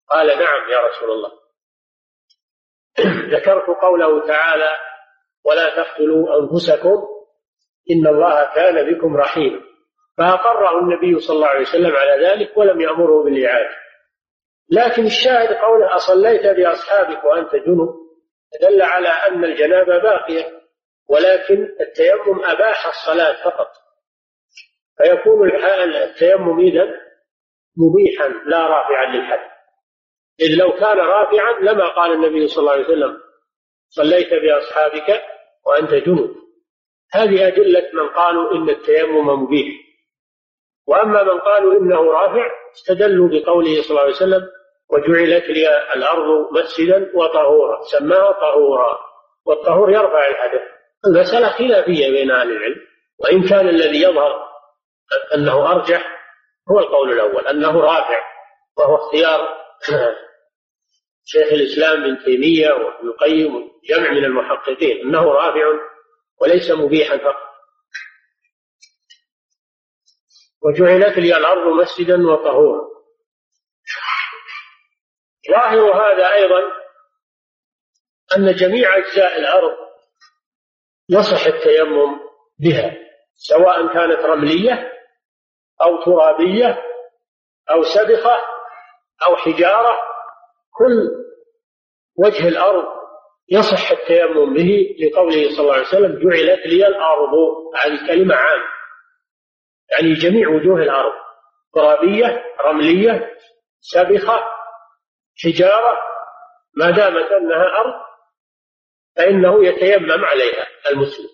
[0.09, 1.31] قال نعم يا رسول الله.
[3.35, 4.69] ذكرت قوله تعالى
[5.45, 7.07] ولا تقتلوا أنفسكم
[7.91, 9.61] إن الله كان بكم رحيما.
[10.17, 13.84] فأقره النبي صلى الله عليه وسلم على ذلك ولم يأمره بالإعادة.
[14.69, 17.89] لكن الشاهد قوله أصليت بأصحابك وأنت جنب
[18.61, 20.61] دل على أن الجنابة باقية
[21.09, 23.67] ولكن التيمم أباح الصلاة فقط.
[24.97, 25.51] فيكون
[26.03, 26.83] التيمم إذا
[27.77, 29.49] مبيحا لا رافعا للحد.
[30.41, 33.17] إذ لو كان رافعا لما قال النبي صلى الله عليه وسلم
[33.89, 35.21] صليت بأصحابك
[35.65, 36.35] وأنت جنب.
[37.13, 39.67] هذه أدلة من قالوا إن التيمم مبيح.
[40.87, 44.47] وأما من قالوا إنه رافع استدلوا بقوله صلى الله عليه وسلم
[44.89, 47.81] وجعلت لي الأرض مسجدا وطهورا.
[47.83, 48.97] سماها طهورا.
[49.45, 50.61] والطهور يرفع الحدث
[51.07, 52.81] المسألة خلافية بين أهل العلم
[53.19, 54.45] وإن كان الذي يظهر
[55.35, 56.15] أنه أرجح
[56.71, 58.21] هو القول الأول أنه رافع
[58.77, 59.65] وهو اختيار
[61.25, 65.61] شيخ الإسلام ابن تيمية وابن القيم وجمع من المحققين أنه رافع
[66.41, 67.44] وليس مبيحا فقط.
[70.65, 72.81] وجعلت لي الأرض مسجدا وطهورا.
[75.51, 76.59] ظاهر هذا أيضا
[78.37, 79.77] أن جميع أجزاء الأرض
[81.09, 82.19] يصح التيمم
[82.59, 82.97] بها
[83.35, 84.91] سواء كانت رملية
[85.81, 86.83] أو ترابية
[87.71, 88.37] أو سبخة
[89.27, 89.97] أو حجارة
[90.77, 91.11] كل
[92.17, 92.85] وجه الأرض
[93.51, 97.33] يصح التيمم به لقوله صلى الله عليه وسلم جعلت لي الأرض
[97.83, 98.74] هذه كلمة عامة.
[99.91, 101.13] يعني جميع وجوه الأرض.
[101.73, 103.35] ترابية رملية
[103.79, 104.43] سبخة
[105.43, 105.97] حجارة
[106.77, 108.05] ما دامت أنها أرض
[109.15, 111.29] فإنه يتيمم عليها المسلم.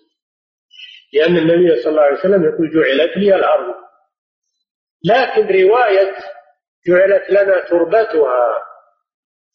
[1.12, 3.74] لأن النبي صلى الله عليه وسلم يقول جعلت لي الأرض.
[5.04, 6.14] لكن رواية
[6.86, 8.62] جعلت لنا تربتها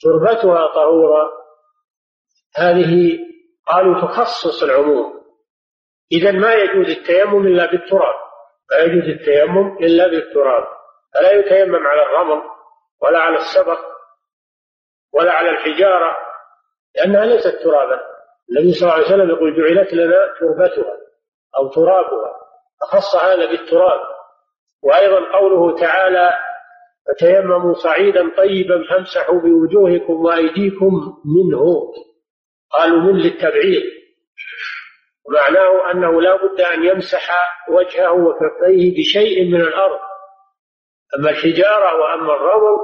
[0.02, 1.30] تربتها طهورا
[2.56, 3.20] هذه
[3.68, 5.24] قالوا تخصص العموم.
[6.12, 8.27] إذا ما يجوز التيمم إلا بالتراب.
[8.72, 10.68] لا يجوز التيمم إلا بالتراب.
[11.14, 12.42] فلا يتيمم على الرمل
[13.02, 13.80] ولا على السبق
[15.14, 16.18] ولا على الحجارة
[16.96, 18.02] لأنها ليست ترابا.
[18.50, 20.98] النبي صلى الله عليه وسلم يقول جعلت لنا تربتها
[21.58, 22.36] أو ترابها
[22.82, 24.02] أخص هذا بالتراب.
[24.84, 26.32] وأيضا قوله تعالى
[27.08, 31.94] فتيمموا صعيدا طيبا فامسحوا بوجوهكم وأيديكم منه.
[32.72, 33.97] قالوا من للتبعير
[35.30, 37.30] ومعناه أنه لا بد أن يمسح
[37.70, 40.00] وجهه وكفيه بشيء من الأرض.
[41.20, 42.78] أما الحجارة وأما الرمل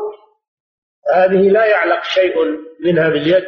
[1.15, 2.35] هذه لا يعلق شيء
[2.85, 3.45] منها باليد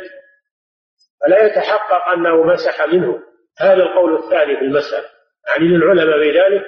[1.21, 3.23] فلا يتحقق أنه مسح منه.
[3.59, 5.09] هذا القول الثاني في المسألة.
[5.49, 6.65] يعني للعلماء بذلك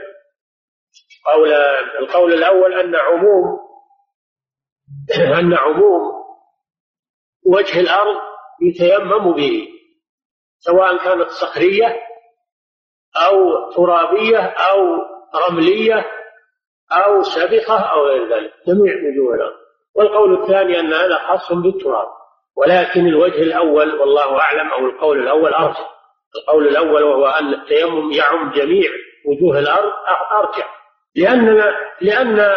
[1.26, 3.60] قولان القول الأول أن عموم
[5.40, 6.02] أن عموم
[7.46, 8.18] وجه الأرض
[8.62, 9.68] يتيمم به
[10.60, 12.07] سواء كانت صخرية
[13.28, 14.98] أو ترابية أو
[15.50, 16.06] رملية
[16.92, 19.56] أو سبخة أو غير ذلك جميع وجوه الأرض
[19.96, 22.08] والقول الثاني أن هذا خاص بالتراب.
[22.58, 25.90] ولكن الوجه الأول والله أعلم أو القول الأول أرجح.
[26.36, 28.90] القول الأول وهو أن التيمم يعم جميع
[29.26, 29.92] وجوه الأرض
[30.32, 30.78] أرجح.
[31.16, 31.64] لأن
[32.02, 32.56] لأن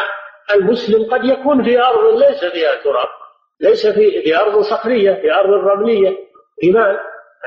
[0.55, 3.09] المسلم قد يكون في أرض ليس فيها تراب.
[3.61, 6.17] ليس في في أرض صخرية في أرض رملية.
[6.65, 6.99] رمال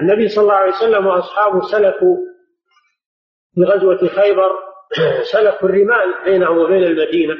[0.02, 2.17] النبي صلى الله عليه وسلم وأصحابه سلكوا
[3.55, 4.51] في غزوة خيبر
[5.31, 7.35] سلكوا الرمال بينهم وبين المدينة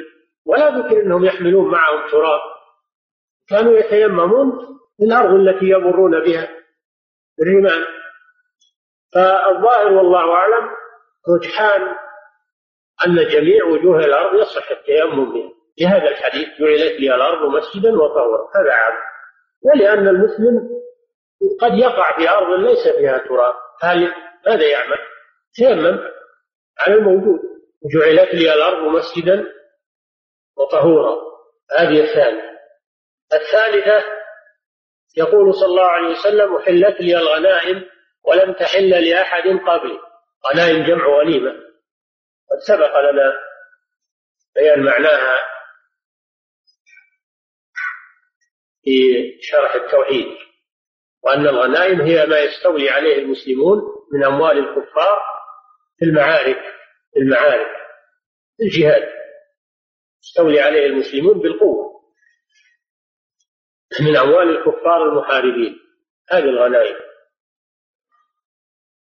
[0.46, 2.40] ولا ذكر أنهم يحملون معهم تراب.
[3.48, 4.52] كانوا يتيممون
[4.96, 6.48] في الأرض التي يمرون بها
[7.42, 7.86] الرمال.
[9.14, 10.70] فالظاهر والله أعلم
[11.36, 11.82] رجحان
[13.06, 15.50] أن جميع وجوه الأرض يصح التيمم بها.
[15.80, 18.48] لهذا الحديث جعلت لي الأرض مسجدا وطهورا.
[18.54, 18.94] هذا عام.
[19.62, 20.68] ولأن المسلم
[21.60, 23.54] قد يقع في أرض ليس فيها تراب.
[23.82, 24.12] هل
[24.46, 24.98] ماذا يعمل؟
[25.54, 25.98] تيمم
[26.78, 27.40] على الموجود
[27.94, 29.44] جعلت لي الأرض مسجدا
[30.56, 31.16] وطهورا.
[31.78, 32.58] هذه الثانية.
[33.32, 34.04] الثالثة
[35.16, 37.90] يقول صلى الله عليه وسلم أحلت لي الغنائم
[38.24, 40.00] ولم تحل لأحد قبلي.
[40.46, 41.50] غنائم جمع وليمة
[42.50, 43.32] قد سبق لنا
[44.54, 45.40] بيان معناها
[48.84, 48.92] في
[49.40, 50.26] شرح التوحيد
[51.22, 53.78] وأن الغنائم هي ما يستولي عليه المسلمون
[54.12, 55.20] من أموال الكفار
[55.98, 56.62] في المعارك
[57.12, 57.74] في المعارك
[58.56, 59.14] في الجهاد
[60.24, 61.94] يستولي عليه المسلمون بالقوة.
[64.00, 65.78] من أموال الكفار المحاربين.
[66.30, 66.96] هذه الغنائم.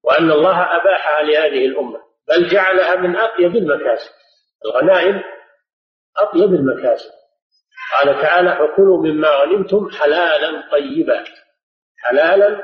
[0.02, 1.98] وأن الله أباحها لهذه الأمة.
[2.28, 4.10] بل جعلها من أطيب المكاسب.
[4.64, 5.22] الغنائم
[6.16, 7.10] أطيب المكاسب.
[7.98, 11.24] قال تعالى فكلوا مما غنمتم حلالا طيبا.
[11.96, 12.62] حلالا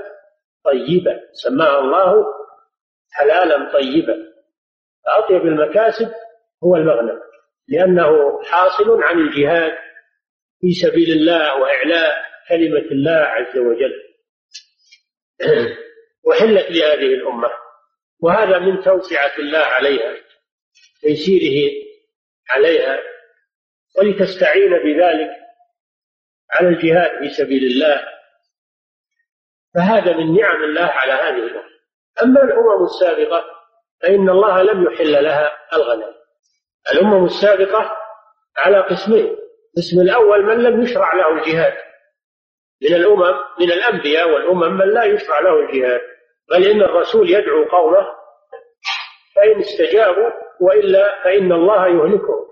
[0.64, 1.20] طيبا.
[1.32, 2.24] سماها الله
[3.14, 4.34] حلالا طيبا.
[5.06, 6.12] فأطيب المكاسب
[6.64, 7.20] هو المغنم
[7.68, 9.72] لأنه حاصل عن الجهاد
[10.60, 13.94] في سبيل الله وإعلاء كلمة الله عز وجل.
[16.26, 17.50] وحلت لهذه الأمة
[18.20, 20.16] وهذا من توسعة الله عليها
[21.00, 21.72] تيسيره
[22.50, 23.00] عليها
[23.98, 25.30] ولتستعين بذلك
[26.50, 28.08] على الجهاد في سبيل الله.
[29.74, 31.73] فهذا من نعم الله على هذه الأمة.
[32.22, 33.44] أما الأمم السابقة
[34.02, 36.14] فإن الله لم يحل لها الغنم.
[36.92, 37.92] الأمم السابقة
[38.56, 39.36] على قسمين.
[39.76, 41.74] القسم الأول من لم يشرع له الجهاد.
[42.82, 46.00] من الأمم من الأنبياء والأمم من لا يشرع له الجهاد.
[46.50, 48.06] بل إن الرسول يدعو قومه
[49.36, 52.44] فإن استجابوا وإلا فإن الله يهلكهم.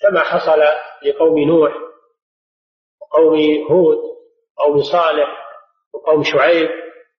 [0.00, 0.62] كما حصل
[1.02, 1.72] لقوم نوح
[3.02, 3.98] وقوم هود
[4.58, 5.46] وقوم صالح
[5.94, 6.70] وقوم شعيب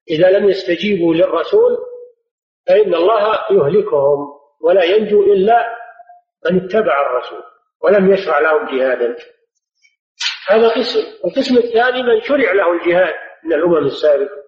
[0.10, 1.78] إذا لم يستجيبوا للرسول
[2.68, 4.28] فإن الله يهلكهم
[4.62, 5.66] ولا ينجو إلا
[6.46, 7.44] من اتبع الرسول
[7.84, 9.16] ولم يشرع لهم جهادا.
[10.48, 11.00] هذا قسم.
[11.26, 14.48] القسم الثاني من شرع له الجهاد من الأمم السابقة.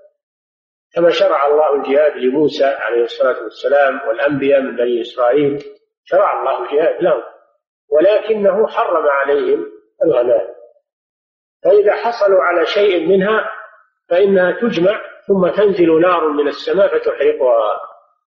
[0.95, 5.63] كما شرع الله الجهاد لموسى عليه الصلاة والسلام والأنبياء من بني إسرائيل
[6.03, 7.23] شرع الله الجهاد لهم
[7.89, 9.65] ولكنه حرم عليهم
[10.03, 10.55] الغنائم
[11.63, 13.49] فإذا حصلوا على شيء منها
[14.09, 17.79] فإنها تجمع ثم تنزل نار من السماء فتحرقها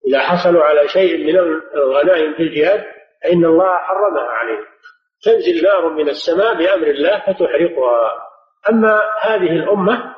[0.09, 1.39] إذا حصلوا على شيء من
[1.75, 2.85] الغنائم في الجهاد
[3.23, 4.67] فإن الله حرمها عليهم
[5.23, 8.27] تنزل نار من السماء بأمر الله فتحرقها
[8.71, 10.15] أما هذه الأمة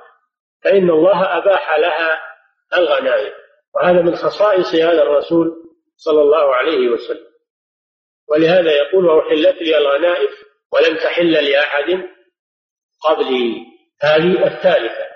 [0.64, 2.20] فإن الله أباح لها
[2.76, 3.32] الغنائم.
[3.74, 5.52] وهذا من خصائص هذا الرسول
[5.96, 7.32] صلى الله عليه وسلم.
[8.28, 10.28] ولهذا يقول وأحلت لي الغنائم
[10.72, 12.08] ولم تحل لأحد
[13.04, 13.66] قبلي.
[14.02, 15.06] هذه الثالثة.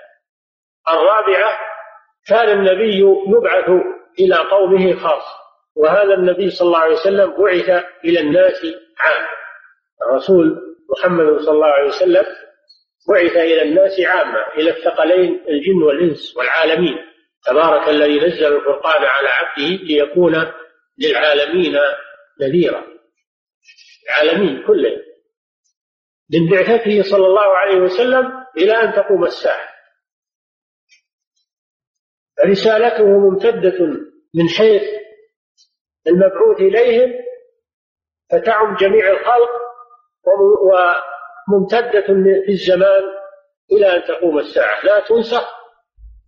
[0.89, 1.59] الرابعة
[2.27, 3.69] كان النبي يبعث
[4.19, 5.37] إلى قومه خاصة
[5.75, 8.65] وهذا النبي صلى الله عليه وسلم بعث إلى الناس
[8.99, 9.27] عامة
[10.01, 10.61] الرسول
[10.97, 12.25] محمد صلى الله عليه وسلم
[13.09, 16.97] بعث إلى الناس عامة إلى الثقلين الجن والإنس والعالمين.
[17.45, 20.51] تبارك الذي نزل الفرقان على عبده ليكون
[20.99, 21.79] للعالمين
[22.41, 22.83] نذيرا.
[24.09, 25.01] العالمين كلهم.
[26.33, 29.76] من بعثته صلى الله عليه وسلم إلى أن تقوم الساعة.
[32.45, 33.85] رسالته ممتدة
[34.35, 34.83] من حيث
[36.07, 37.13] المبعوث إليهم
[38.31, 39.49] فتعم جميع الخلق
[41.47, 42.07] وممتدة
[42.45, 43.03] في الزمان
[43.71, 44.85] إلى أن تقوم الساعة.
[44.85, 45.57] لا تنسخ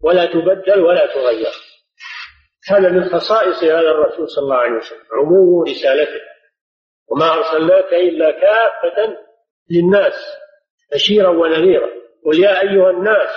[0.01, 1.53] ولا تبدل ولا تغير.
[2.69, 6.21] هذا من خصائص هذا الرسول صلى الله عليه وسلم عموم رسالته.
[7.11, 9.17] وما أرسلناك إلا كافة
[9.71, 10.13] للناس
[10.93, 11.89] بشيرا ونذيرا.
[12.25, 13.29] قل يا أيها الناس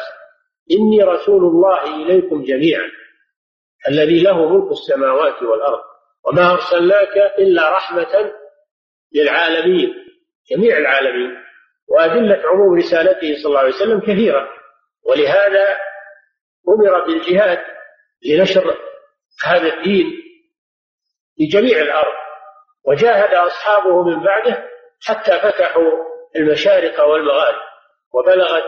[0.79, 2.91] إني رسول الله إليكم جميعا
[3.89, 5.81] الذي له ملك السماوات والأرض
[6.25, 8.33] وما أرسلناك إلا رحمة
[9.15, 9.95] للعالمين
[10.51, 11.31] جميع العالمين
[11.89, 14.49] وأدلة عموم رسالته صلى الله عليه وسلم كثيرة
[15.05, 15.77] ولهذا
[16.69, 17.59] أمر بالجهاد
[18.27, 18.79] لنشر
[19.45, 20.07] هذا الدين
[21.37, 22.13] في جميع الأرض
[22.85, 24.69] وجاهد أصحابه من بعده
[25.07, 25.93] حتى فتحوا
[26.37, 27.61] المشارق والمغارب
[28.15, 28.65] وبلغت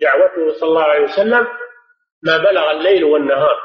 [0.00, 1.46] دعوته صلى الله عليه وسلم
[2.22, 3.56] ما بلغ الليل والنهار.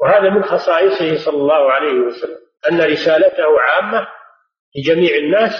[0.00, 2.38] وهذا من خصائصه صلى الله عليه وسلم
[2.70, 4.08] أن رسالته عامة
[4.76, 5.52] لجميع الناس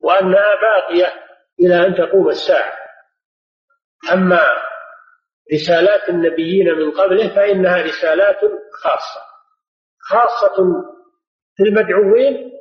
[0.00, 1.12] وأنها باقية
[1.60, 2.72] إلى أن تقوم الساعة.
[4.12, 4.46] أما
[5.54, 8.40] رسالات النبيين من قبله فإنها رسالات
[8.82, 9.20] خاصة.
[10.00, 10.56] خاصة
[11.56, 12.52] في المدعوين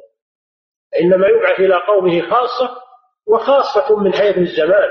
[1.01, 2.84] إنما يبعث إلى قومه خاصة
[3.27, 4.89] وخاصة من حيث الزمان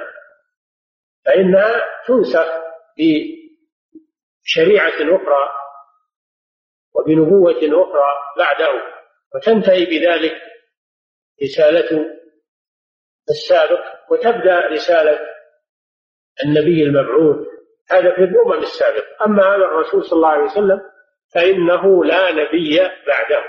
[1.27, 2.47] فإنها تنسخ
[2.99, 5.49] بشريعة أخرى
[6.95, 8.83] وبنبوة أخرى بعده
[9.35, 10.43] وتنتهي بذلك
[11.43, 12.07] رسالة
[13.31, 15.19] السابق وتبدأ رسالة
[16.45, 17.47] النبي المبعوث.
[17.91, 20.81] هذا في الأمم السابقة أما هذا الرسول صلى الله عليه وسلم
[21.35, 23.45] فإنه لا نبي بعده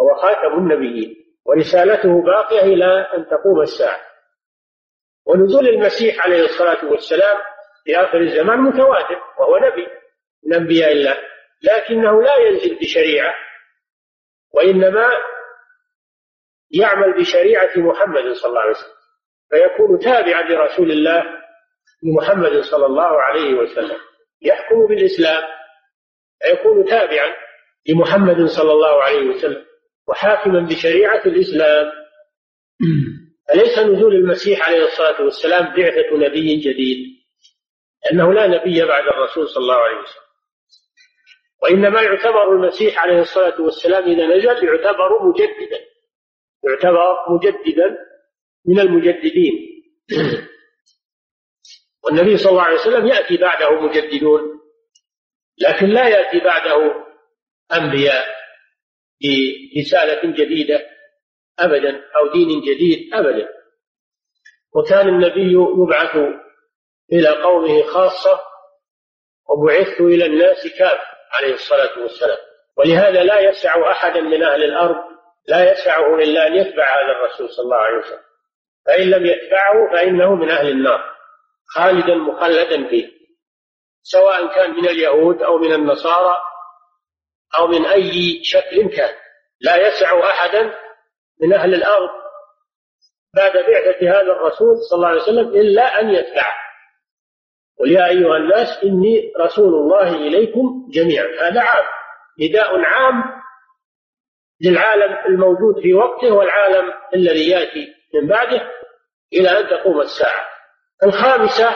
[0.00, 1.19] هو خاتم النبيين.
[1.46, 4.00] ورسالته باقية إلى أن تقوم الساعة.
[5.26, 7.38] ونزول المسيح عليه الصلاة والسلام
[7.84, 9.86] في آخر الزمان متواتر وهو نبي
[10.46, 11.16] من أنبياء الله
[11.62, 13.34] لكنه لا ينزل بشريعة
[14.54, 15.10] وإنما
[16.70, 18.94] يعمل بشريعة محمد صلى الله عليه وسلم
[19.50, 21.22] فيكون تابعا لرسول الله
[22.16, 23.98] محمد صلى الله عليه وسلم.
[24.42, 25.42] يحكم بالإسلام
[26.42, 27.36] فيكون تابعا
[27.88, 29.66] لمحمد صلى الله عليه وسلم.
[30.08, 31.92] وحاكما بشريعة الإسلام.
[33.48, 37.20] فليس نزول المسيح عليه الصلاة والسلام بعثة نبي جديد؟
[38.04, 40.30] لأنه لا نبي بعد الرسول صلى الله عليه وسلم.
[41.62, 45.80] وإنما يعتبر المسيح عليه الصلاة والسلام إذا نزل يعتبر مجددا.
[46.64, 47.98] يعتبر مجددا
[48.66, 49.82] من المجددين.
[52.04, 54.60] والنبي صلى الله عليه وسلم يأتي بعده مجددون
[55.58, 57.04] لكن لا يأتي بعده
[57.72, 58.39] أنبياء.
[59.22, 60.86] برسالة جديدة
[61.58, 63.48] أبدا أو دين جديد أبدا.
[64.74, 66.16] وكان النبي يبعث
[67.12, 68.40] إلى قومه خاصة
[69.48, 72.38] وبعثت إلى الناس كافة عليه الصلاة والسلام.
[72.76, 74.96] ولهذا لا يسع أحدا من أهل الأرض
[75.48, 78.22] لا يسعه إلا أن يتبع هذا الرسول صلى الله عليه وسلم.
[78.86, 81.04] فإن لم يتبعه فإنه من أهل النار
[81.74, 83.20] خالدا مخلدا فيه.
[84.02, 86.36] سواء كان من اليهود أو من النصارى
[87.58, 89.14] أو من أي شكل كان.
[89.60, 90.74] لا يسع أحدا
[91.42, 92.10] من أهل الأرض
[93.36, 96.54] بعد بعثة هذا الرسول صلى الله عليه وسلم إلا أن يتبعه
[97.80, 101.26] قل يا أيها الناس إني رسول الله إليكم جميعا.
[101.40, 101.84] هذا عام.
[102.40, 103.24] نداء عام
[104.60, 108.70] للعالم الموجود في وقته والعالم الذي يأتي من بعده
[109.32, 110.48] إلى أن تقوم الساعة.
[111.04, 111.68] الخامسة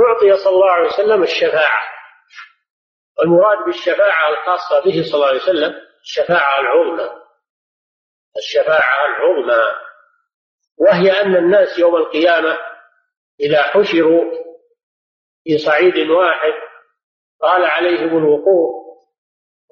[0.00, 1.95] أعطي صلى الله عليه وسلم الشفاعة.
[3.18, 7.10] والمراد بالشفاعة الخاصة به صلى الله عليه وسلم الشفاعة العظمى.
[8.36, 9.62] الشفاعة العظمى.
[10.78, 12.58] وهي أن الناس يوم القيامة
[13.40, 14.24] إذا حشروا
[15.44, 16.52] في صعيد واحد
[17.40, 18.86] طال عليهم الوقوف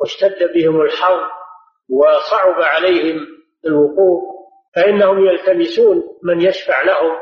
[0.00, 1.30] واشتد بهم الحر
[1.90, 3.26] وصعب عليهم
[3.66, 4.34] الوقوف
[4.76, 7.16] فإنهم يلتمسون من يشفع لهم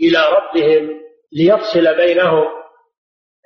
[0.00, 2.48] إلى ربهم ليفصل بينهم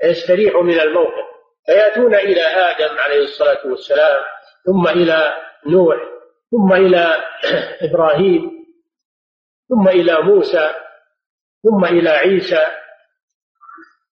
[0.05, 1.36] يستريحوا من الموقف.
[1.67, 4.23] فيأتون إلى آدم عليه الصلاة والسلام
[4.67, 5.35] ثم إلى
[5.67, 5.97] نوح
[6.51, 7.25] ثم إلى
[7.91, 8.51] إبراهيم
[9.69, 10.71] ثم إلى موسى
[11.67, 12.67] ثم إلى عيسى.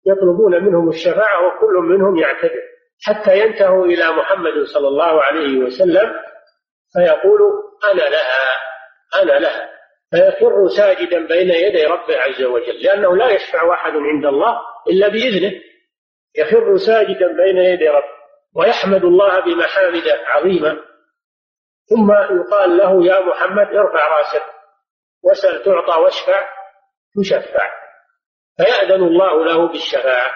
[0.06, 2.62] يطلبون منهم الشفاعة وكل منهم يعتذر
[3.04, 6.14] حتى ينتهوا إلى محمد صلى الله عليه وسلم.
[6.94, 7.40] فيقول
[7.92, 8.58] أنا لها
[9.22, 9.70] أنا لها.
[10.12, 14.58] فيخر ساجدا بين يدي ربه عز وجل لأنه لا يشفع أحد عند الله
[14.90, 15.52] إلا بإذنه.
[16.38, 18.22] يخر ساجدا بين يدي ربه
[18.56, 20.78] ويحمد الله بمحامد عظيمة.
[21.90, 24.44] ثم يقال له يا محمد ارفع رأسك
[25.24, 26.50] وسل تعطى واشفع
[27.18, 27.72] تشفع.
[28.58, 30.32] فيأذن الله له بالشفاعة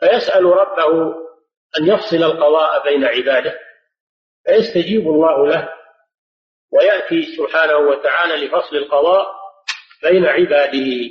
[0.00, 1.14] فيسأل ربه
[1.78, 3.58] أن يفصل القضاء بين عباده
[4.46, 5.68] فيستجيب الله له
[6.72, 9.26] ويأتي سبحانه وتعالى لفصل القضاء
[10.02, 11.10] بين عباده.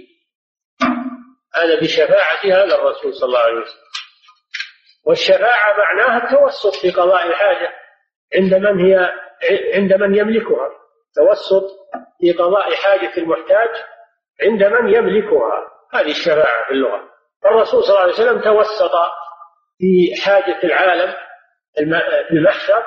[1.55, 3.90] هذا بشفاعة هذا الرسول صلى الله عليه وسلم.
[5.06, 7.72] والشفاعة معناها التوسط في قضاء الحاجة
[8.36, 9.14] عند من هي
[9.76, 10.70] عند من يملكها.
[11.16, 11.64] توسط
[12.20, 13.70] في قضاء حاجة المحتاج
[14.43, 15.68] عند من يملكها.
[15.93, 17.10] هذه الشفاعة في اللغة.
[17.45, 18.91] الرسول صلى الله عليه وسلم توسط
[19.78, 21.14] في حاجة العالم
[22.32, 22.84] المحشر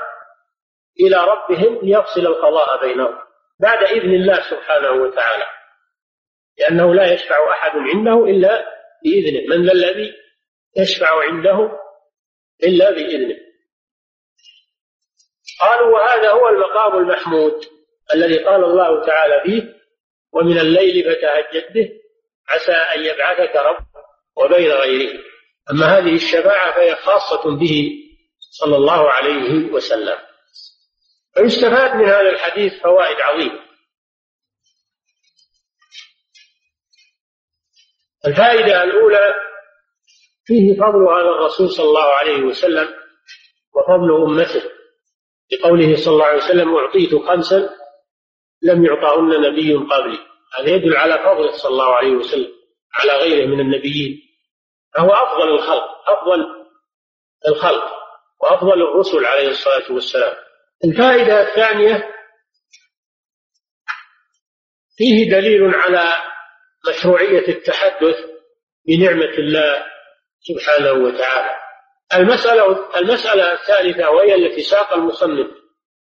[1.01, 3.19] إلى ربهم ليفصل القضاء بينهم
[3.61, 5.45] بعد إذن الله سبحانه وتعالى.
[6.59, 8.65] لأنه لا يشفع أحد عنده إلا
[9.05, 9.57] بإذنه.
[9.57, 10.13] من ذا الذي
[10.77, 11.84] يشفع عنده
[12.63, 13.37] إلا بإذنه.
[15.61, 17.65] قالوا وهذا هو المقام المحمود
[18.15, 19.75] الذي قال الله تعالى فيه
[20.33, 21.91] ومن الليل فتهجد به
[22.49, 23.87] عسى أن يبعثك رب
[24.37, 25.21] وبين غيره.
[25.71, 27.91] أما هذه الشفاعة فهي خاصة به
[28.41, 30.19] صلى الله عليه وسلم.
[31.37, 33.65] ويستفاد من هذا الحديث فوائد عظيمة.
[38.27, 39.35] الفائدة الأولى
[40.45, 42.89] فيه فضل هذا الرسول صلى الله عليه وسلم
[43.75, 44.71] وفضل أمته.
[45.53, 47.71] لقوله صلى الله عليه وسلم أعطيت خمسا
[48.63, 50.19] لم يعطهن نبي قبلي.
[50.59, 52.53] هذا يدل على فضله صلى الله عليه وسلم
[52.95, 54.21] على غيره من النبيين.
[54.95, 56.47] فهو أفضل الخلق أفضل
[57.49, 57.85] الخلق
[58.43, 60.37] وأفضل الرسل عليه الصلاة والسلام.
[60.85, 62.15] الفائدة الثانية
[64.97, 66.05] فيه دليل على
[66.89, 68.17] مشروعية التحدث
[68.87, 69.94] بنعمة الله
[70.49, 71.57] سبحانه وتعالى.
[72.15, 75.47] المسألة المسألة الثالثة وهي التي ساق المصنف.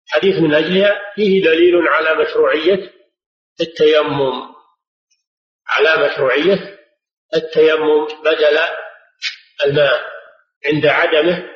[0.10, 2.92] حديث من أجلها فيه دليل على مشروعية
[3.62, 4.56] التيمم.
[5.68, 6.78] على مشروعية
[7.36, 8.60] التيمم بدل
[9.66, 10.02] الماء
[10.66, 11.50] عند عدمه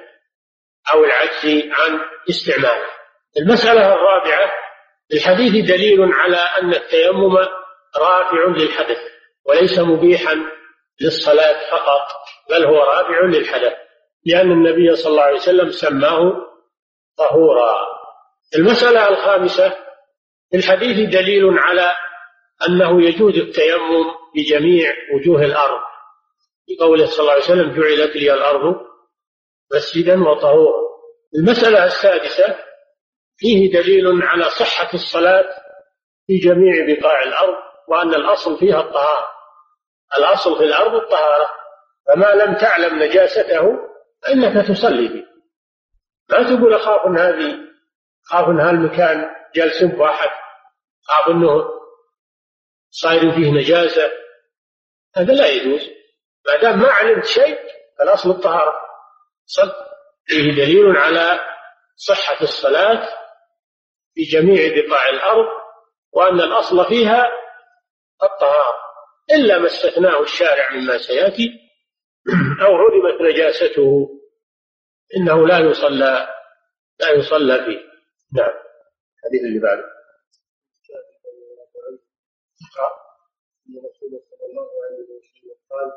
[0.93, 1.99] أو العجز عن
[2.29, 2.87] استعماله.
[3.37, 4.51] المسألة الرابعة
[5.13, 7.37] الحديث دليل على أن التيمم
[7.97, 8.97] رافع للحدث
[9.45, 10.35] وليس مبيحا
[11.01, 12.07] للصلاة فقط.
[12.49, 13.73] بل هو رافع للحدث
[14.25, 16.33] لأن النبي صلى الله عليه وسلم سماه
[17.17, 17.87] طهورا.
[18.55, 19.69] المسألة الخامسة
[20.51, 21.95] في الحديث دليل على
[22.67, 25.81] أنه يجوز التيمم بجميع وجوه الأرض.
[26.69, 28.75] بقوله صلى الله عليه وسلم جعلت لي الأرض
[29.73, 30.81] مسجدا وطهورا.
[31.35, 32.59] المسألة السادسة
[33.37, 35.45] فيه دليل على صحة الصلاة
[36.27, 37.55] في جميع بقاع الأرض
[37.87, 39.27] وأن الأصل فيها الطهارة.
[40.17, 41.60] الأصل في الأرض الطهارة.
[42.07, 43.79] فما لم تعلم نجاسته
[44.23, 45.25] فإنك تصلي به.
[46.29, 47.59] ما تقول أخاف أن هذه
[48.27, 50.29] أخاف أن هالمكان جالس واحد
[51.09, 51.63] أخاف أنه
[52.89, 54.11] صاير فيه نجاسة.
[55.15, 55.89] هذا لا يجوز.
[56.47, 57.59] ما دام ما علمت شيء
[57.99, 58.73] فالأصل الطهارة.
[59.45, 59.71] صل
[60.25, 61.39] فيه دليل على
[61.95, 63.09] صحة الصلاة
[64.13, 65.45] في جميع بقاع الأرض
[66.13, 67.29] وأن الأصل فيها
[68.23, 68.77] الطهارة.
[69.31, 71.60] إلا ما استثناه الشارع مما سيأتي
[72.61, 74.09] أو علمت نجاسته
[75.17, 76.27] إنه لا يصلى
[76.99, 77.79] لا يصلى فيه.
[78.41, 78.53] نعم.
[79.17, 79.83] الحديث اللي بعده.
[83.69, 85.91] ان رسول صلى الله عليه وسلم قال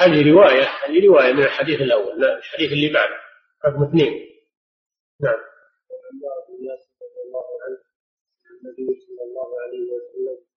[0.00, 3.16] هذه رواية هذه رواية من الحديث الأول لا الحديث اللي بعده.
[3.66, 4.12] رقم اثنين.
[5.20, 5.40] نعم.
[5.90, 7.78] وعمار بن ياسر رضي الله عنه
[8.50, 10.49] النبي صلى الله عليه وسلم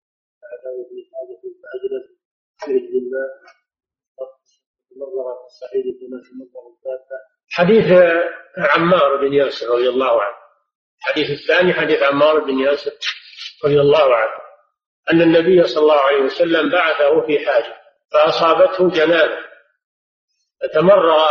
[7.49, 7.91] حديث
[8.57, 10.37] عمار بن ياسر رضي الله عنه.
[10.99, 12.91] الحديث الثاني حديث عمار بن ياسر
[13.65, 14.43] رضي الله عنه.
[15.11, 17.81] أن النبي صلى الله عليه وسلم بعثه في حاجة
[18.11, 19.37] فأصابته جنابة.
[20.61, 21.27] فتمرغ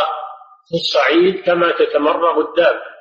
[0.69, 2.93] في الصعيد كما تتمرغ الدابة.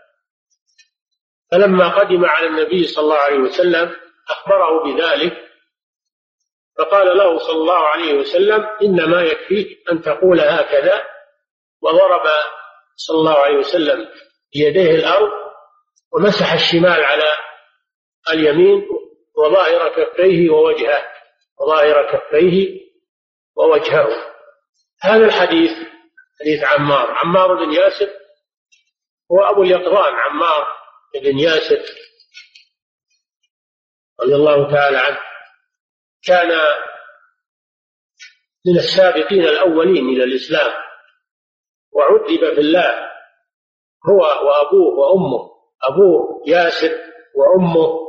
[1.51, 3.95] فلما قدم على النبي صلى الله عليه وسلم
[4.29, 5.50] أخبره بذلك
[6.77, 11.03] فقال له صلى الله عليه وسلم إنما يكفيك أن تقول هكذا.
[11.81, 12.23] وضرب
[12.95, 14.09] صلى الله عليه وسلم
[14.53, 15.31] بيديه الأرض
[16.13, 17.37] ومسح الشمال على
[18.33, 18.87] اليمين
[19.37, 21.07] وظاهر كفيه ووجهه
[21.59, 22.81] وظاهر كفيه
[23.55, 24.07] ووجهه.
[25.01, 25.71] هذا الحديث
[26.39, 27.11] حديث عمار.
[27.11, 28.09] عمار بن ياسر
[29.31, 30.13] هو أبو اليقظان.
[30.13, 30.67] عمار
[31.23, 31.81] بن ياسر
[34.23, 35.30] رضي الله تعالى عنه.
[36.27, 36.49] كان
[38.65, 40.71] من السابقين الأولين إلى الإسلام
[41.91, 43.11] وعذب في الله
[44.09, 45.51] هو وأبوه وأمه
[45.83, 46.97] أبوه ياسر
[47.35, 48.01] وأمه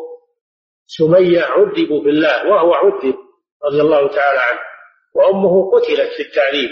[0.86, 3.16] سمية عذبوا في الله وهو عذب
[3.64, 4.60] رضي الله تعالى عنه
[5.14, 6.70] وأمه قتلت في التعذيب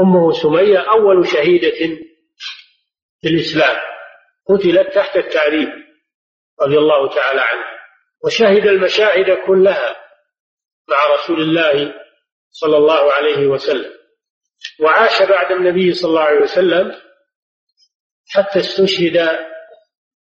[0.00, 1.70] أمه سمية أول شهيدة
[3.20, 3.76] في الإسلام
[4.48, 5.68] قتلت تحت التعذيب
[6.62, 7.64] رضي الله تعالى عنه
[8.24, 9.96] وشهد المشاهد كلها
[10.88, 11.94] مع رسول الله
[12.50, 13.92] صلى الله عليه وسلم.
[14.80, 17.00] وعاش بعد النبي صلى الله عليه وسلم
[18.30, 19.46] حتى استشهد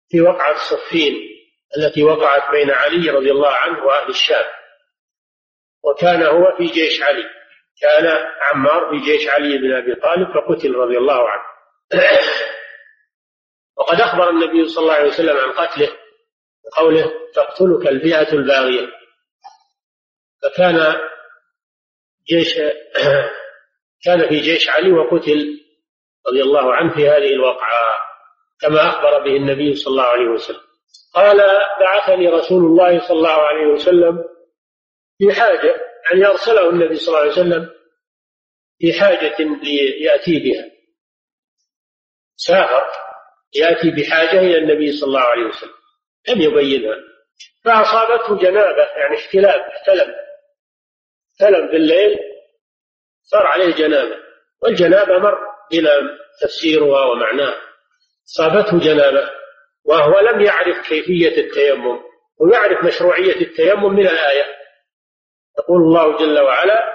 [0.08, 1.14] في وقعة صفين
[1.76, 4.44] التي وقعت بين علي رضي الله عنه وأهل الشام.
[5.84, 7.24] وكان هو في جيش علي.
[7.80, 11.42] كان عمار في جيش علي بن أبي طالب فقتل رضي الله عنه.
[13.78, 15.88] وقد أخبر النبي صلى الله عليه وسلم عن قتله
[16.64, 19.03] بقوله تقتلك الفئة الباغية.
[20.44, 21.00] فكان
[22.28, 22.54] جيش
[24.04, 25.60] كان في جيش علي وقتل
[26.28, 27.94] رضي الله عنه في هذه الوقعة
[28.60, 30.60] كما أخبر به النبي صلى الله عليه وسلم.
[31.14, 31.36] قال
[31.80, 34.24] بعثني رسول الله صلى الله عليه وسلم
[35.18, 37.70] في حاجة يعني أرسله النبي صلى الله عليه وسلم
[38.78, 40.70] في حاجة ليأتي بها.
[42.36, 42.86] سافر
[43.54, 45.74] يأتي بحاجة إلى النبي صلى الله عليه وسلم.
[46.28, 46.96] لم يبينها.
[47.64, 50.23] فأصابته جنابة يعني احتلام احتلم.
[51.34, 52.18] احتلم بالليل
[53.22, 54.16] صار عليه جنابة.
[54.62, 55.38] والجنابة مر
[55.72, 55.90] إلى
[56.42, 57.54] تفسيرها ومعناها.
[58.26, 59.30] أصابته جنابة
[59.84, 62.00] وهو لم يعرف كيفية التيمم
[62.40, 64.44] ويعرف مشروعية التيمم من الآية.
[65.58, 66.94] يقول الله جل وعلا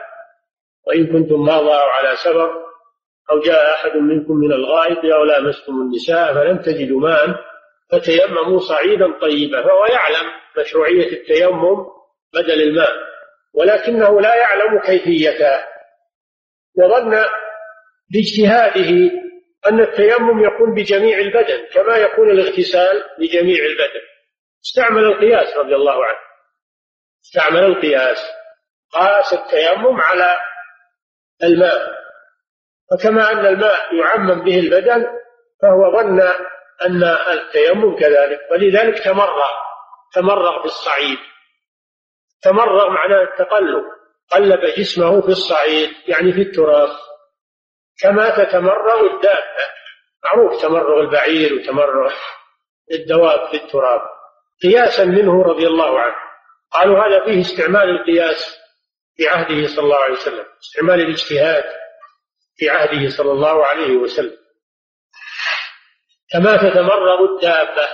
[0.88, 2.66] وإن كنتم مرضى أو على سفر
[3.32, 7.36] أو جاء أحد منكم من الغائط أو لامستم النساء فلم تجدوا ماء
[7.92, 9.62] فتيمموا صعيدا طيبا.
[9.64, 11.86] فهو يعلم مشروعية التيمم
[12.34, 13.09] بدل الماء.
[13.54, 15.66] ولكنه لا يعلم كيفيته.
[16.78, 17.26] وظن
[18.12, 19.12] باجتهاده
[19.68, 24.02] أن التيمم يكون بجميع البدن كما يكون الاغتسال بجميع البدن.
[24.66, 26.18] استعمل القياس رضي الله عنه.
[27.26, 28.18] استعمل القياس.
[28.92, 30.40] قاس التيمم على
[31.44, 32.00] الماء.
[32.92, 35.06] فكما أن الماء يعمم به البدن
[35.62, 36.22] فهو ظن
[36.86, 38.40] أن التيمم كذلك.
[38.52, 39.52] ولذلك تمرغ.
[40.14, 41.20] تمرغ بالصعيد.
[42.42, 43.84] تمرغ معناه التقلب.
[44.32, 46.90] قلب جسمه في الصعيد يعني في التراب.
[48.02, 49.70] كما تتمرغ الدابة.
[50.24, 52.14] معروف تمرغ البعير وتمرغ
[52.92, 54.02] الدواب في التراب.
[54.64, 56.16] قياسا منه رضي الله عنه.
[56.72, 58.60] قالوا هذا فيه استعمال القياس
[59.16, 60.46] في عهده صلى الله عليه وسلم.
[60.62, 61.64] استعمال الاجتهاد
[62.56, 64.38] في عهده صلى الله عليه وسلم.
[66.32, 67.88] كما تتمرغ الدابة.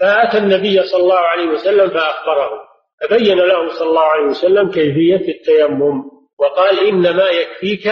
[0.00, 2.67] فأتى النبي صلى الله عليه وسلم فأخبره.
[3.02, 6.02] فبين له صلى الله عليه وسلم كيفية التيمم
[6.38, 7.86] وقال إنما يكفيك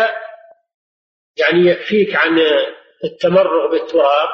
[1.36, 2.38] يعني يكفيك عن
[3.04, 4.28] التمرغ بالتراب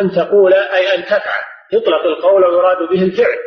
[0.00, 1.42] أن تقول أي أن تفعل
[1.72, 3.38] يطلق القول ويراد به الفعل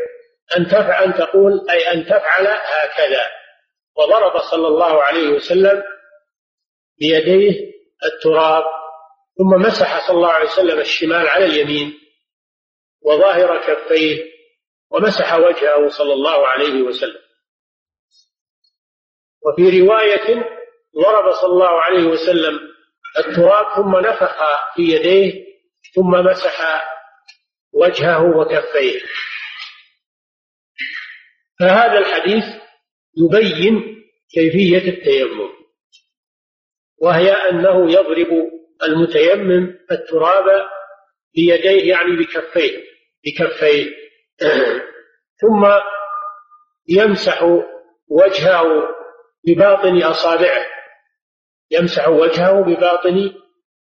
[0.58, 3.22] أن تفعل أن تقول أي أن تفعل هكذا.
[3.98, 5.84] وضرب صلى الله عليه وسلم
[7.00, 7.72] بيديه
[8.06, 8.64] التراب
[9.38, 11.94] ثم مسح صلى الله عليه وسلم الشمال على اليمين
[13.02, 14.35] وظاهر كفيه
[14.92, 17.22] ومسح وجهه صلى الله عليه وسلم.
[19.46, 20.44] وفي رواية
[21.04, 22.60] ضرب صلى الله عليه وسلم
[23.18, 24.38] التراب ثم نفخ
[24.76, 25.46] في يديه
[25.96, 26.84] ثم مسح
[27.74, 29.02] وجهه وكفيه.
[31.60, 32.44] فهذا الحديث
[33.18, 35.50] يبين كيفية التيمم
[37.02, 38.28] وهي أنه يضرب
[38.84, 40.66] المتيمم التراب
[41.36, 42.84] بيديه يعني بكفيه
[43.26, 44.05] بكفيه.
[45.42, 45.66] ثم
[46.90, 47.44] يمسح
[48.10, 48.66] وجهه
[49.48, 50.66] بباطن أصابعه.
[51.72, 53.34] يمسح وجهه بباطن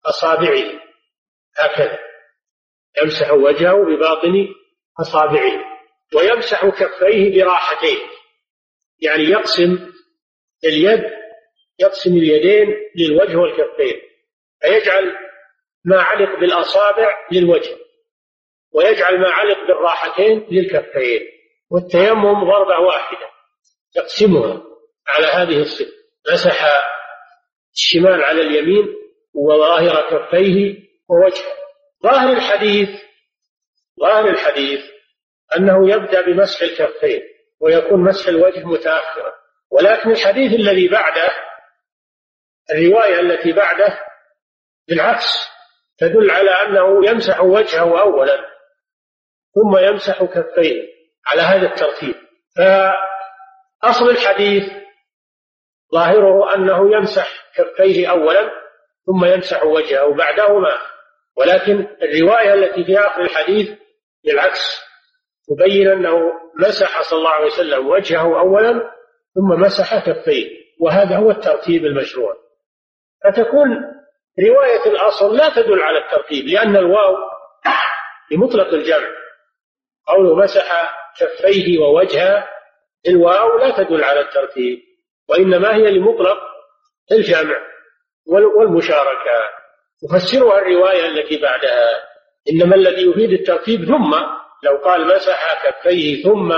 [0.05, 0.81] أصابعه.
[1.57, 1.99] هكذا.
[3.01, 4.47] يمسح وجهه بباطن
[5.01, 5.65] أصابعه.
[6.15, 7.99] ويمسح كفيه براحتين.
[9.01, 9.91] يعني يقسم
[10.63, 11.03] اليد
[11.79, 14.01] يقسم اليدين للوجه والكفين.
[14.61, 15.15] فيجعل
[15.85, 17.88] ما علق بالأصابع للوجه.
[18.73, 21.21] ويجعل ما علق بالراحتين للكفين
[21.71, 23.29] والتيمم ضربة واحدة.
[23.95, 24.63] يقسمها
[25.07, 25.91] على هذه الصفة.
[26.33, 26.65] مسح
[27.73, 28.95] الشمال على اليمين
[29.33, 30.75] وظاهر كفيه
[31.09, 31.53] ووجهه.
[32.03, 32.89] ظاهر الحديث
[34.01, 34.81] ظاهر الحديث
[35.57, 37.21] أنه يبدأ بمسح الكفين
[37.61, 39.33] ويكون مسح الوجه متأخرا.
[39.71, 41.29] ولكن الحديث الذي بعده
[42.71, 43.99] الرواية التي بعده
[44.87, 45.49] بالعكس
[45.97, 48.48] تدل على أنه يمسح وجهه أولا.
[49.55, 50.87] ثم يمسح كفيه
[51.27, 52.15] على هذا الترتيب.
[52.57, 54.63] فأصل الحديث
[55.93, 58.51] ظاهره أنه يمسح كفيه أولا
[59.05, 60.77] ثم يمسح وجهه بعدهما.
[61.37, 63.69] ولكن الرواية التي في آخر الحديث
[64.25, 64.79] بالعكس
[65.47, 66.19] تبين أنه
[66.59, 68.71] مسح صلى الله عليه وسلم وجهه أولا
[69.35, 70.59] ثم مسح كفيه.
[70.81, 72.35] وهذا هو الترتيب المشروع.
[73.23, 73.69] فتكون
[74.49, 77.15] رواية الأصل لا تدل على الترتيب لأن الواو
[78.31, 79.07] لمطلق الجمع
[80.09, 82.47] قوله مسح كفيه ووجهه
[83.07, 84.79] الواو لا تدل على الترتيب
[85.29, 86.37] وإنما هي لمطلق
[87.11, 87.57] الجمع
[88.57, 89.49] والمشاركة.
[90.01, 91.89] تفسرها الرواية التي بعدها.
[92.51, 94.15] إنما الذي يفيد الترتيب ثم
[94.63, 96.51] لو قال مسح كفيه ثم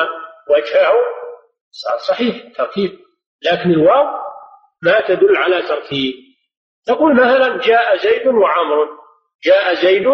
[0.49, 0.93] وجهه
[1.71, 2.99] صار صحيح ترتيب
[3.43, 4.05] لكن الواو
[4.83, 6.13] ما تدل على ترتيب.
[6.87, 8.87] تقول مثلا جاء زيد وعمر
[9.43, 10.07] جاء زيد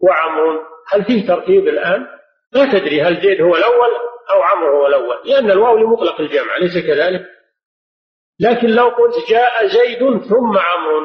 [0.00, 2.19] وعمر هل فيه ترتيب الآن؟
[2.54, 3.90] ما تدري هل زيد هو الأول
[4.30, 7.26] أو عمرو هو الأول لأن الواو لمطلق الجمع أليس كذلك؟
[8.40, 11.00] لكن لو قلت جاء زيد ثم عمرو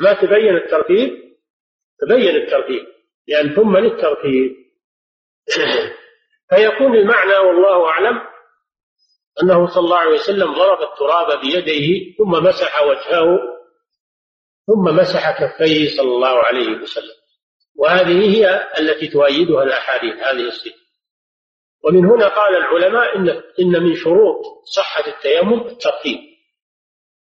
[0.00, 1.10] ما تبين الترتيب؟
[2.00, 2.86] تبين الترتيب
[3.28, 4.56] لأن ثم للترتيب.
[6.50, 8.20] فيكون المعنى والله أعلم
[9.42, 13.38] أنه صلى الله عليه وسلم ضرب التراب بيديه ثم مسح وجهه
[14.66, 17.19] ثم مسح كفيه صلى الله عليه وسلم.
[17.76, 20.80] وهذه هي التي تؤيدها الأحاديث هذه الصفة.
[21.84, 23.28] ومن هنا قال العلماء إن
[23.60, 24.44] إن من شروط
[24.76, 26.18] صحة التيمم الترتيب.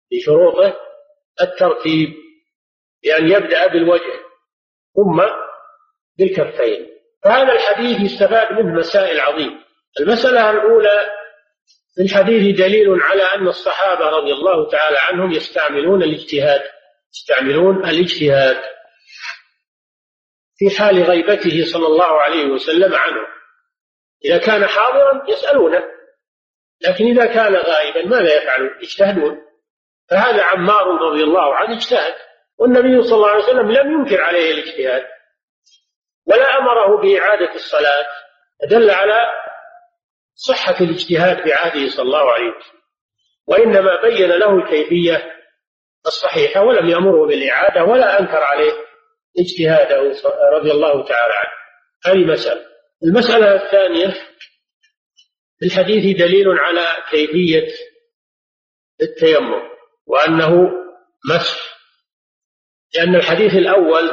[0.09, 0.77] في شروطه
[1.41, 2.09] الترتيب
[3.03, 4.19] بأن يعني يبدأ بالوجه
[4.95, 5.23] ثم
[6.19, 6.89] بالكفين.
[7.23, 9.63] فهذا الحديث يستفاد منه مسائل عظيمة.
[9.99, 11.09] المسألة الأولى
[11.95, 16.61] في الحديث دليل على أن الصحابة رضي الله تعالى عنهم يستعملون الاجتهاد
[17.13, 18.72] يستعملون الاجتهاد.
[20.69, 23.27] في حال غيبته صلى الله عليه وسلم عنه.
[24.25, 25.83] إذا كان حاضرا يسألونه
[26.81, 29.37] لكن إذا كان غائبا ماذا يفعلون؟ يجتهدون.
[30.09, 32.13] فهذا عمار رضي الله عنه اجتهد
[32.59, 35.03] والنبي صلى الله عليه وسلم لم ينكر عليه الاجتهاد
[36.27, 38.05] ولا أمره بإعادة الصلاة
[38.69, 39.33] دل على
[40.35, 42.79] صحة الاجتهاد في عهده صلى الله عليه وسلم.
[43.47, 45.33] وإنما بين له الكيفية
[46.05, 48.92] الصحيحة ولم يأمره بالإعادة ولا أنكر عليه
[49.39, 50.01] اجتهاده
[50.59, 51.53] رضي الله تعالى عنه.
[52.05, 52.65] هذه مسألة.
[53.03, 54.13] المسألة الثانية
[55.59, 57.67] في الحديث دليل على كيفية
[59.01, 59.61] التيمم
[60.05, 60.71] وأنه
[61.29, 61.73] مسح.
[62.95, 64.09] لأن الحديث الأول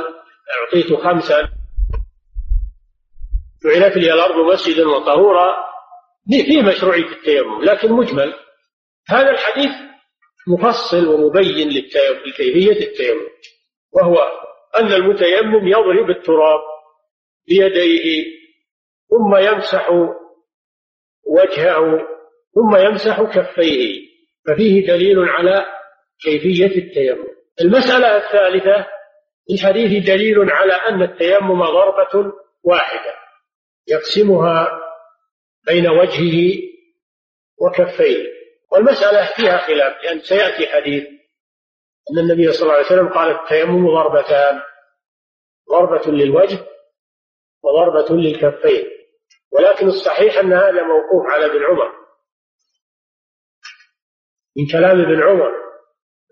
[0.59, 1.49] أعطيت خمسا
[3.65, 5.71] جعلت لي الأرض مسجدا وطهورا
[6.31, 8.35] فيه مشروعية التيمم لكن مجمل.
[9.09, 9.71] هذا الحديث
[10.49, 11.69] مفصل ومبين
[12.27, 13.29] لكيفية التيمم
[13.93, 14.41] وهو
[14.77, 16.61] أن المتيمم يضرب التراب
[17.49, 18.25] بيديه
[19.11, 19.91] ثم يمسح
[21.27, 22.07] وجهه
[22.55, 24.11] ثم يمسح كفيه.
[24.47, 25.67] ففيه دليل على
[26.23, 27.27] كيفية التيمم.
[27.61, 28.87] المسألة الثالثة
[29.47, 32.33] في الحديث دليل على أن التيمم ضربة
[32.65, 33.15] واحدة
[33.89, 34.81] يقسمها
[35.67, 36.63] بين وجهه
[37.59, 38.27] وكفيه.
[38.73, 41.20] والمسألة فيها خلاف لأن سيأتي حديث
[42.13, 44.63] أن النبي صلى الله عليه وسلم قال التيمم ضربتان
[45.71, 46.67] ضربة للوجه
[47.63, 48.91] وضربة للكفين.
[49.53, 51.93] ولكن الصحيح أن هذا موقوف على ابن عمر.
[54.57, 55.51] من كلام ابن عمر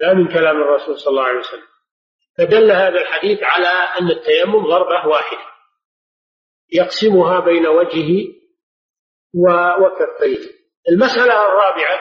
[0.01, 1.69] لا من كلام الرسول صلى الله عليه وسلم.
[2.39, 5.49] فدل هذا الحديث على أن التيمم ضربة واحدة.
[6.73, 8.39] يقسمها بين وجهه
[9.81, 10.59] وكفيه.
[10.91, 12.01] المسألة الرابعة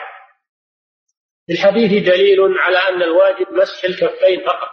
[1.49, 4.71] الحديث دليل على أن الواجب مسح الكفين فقط.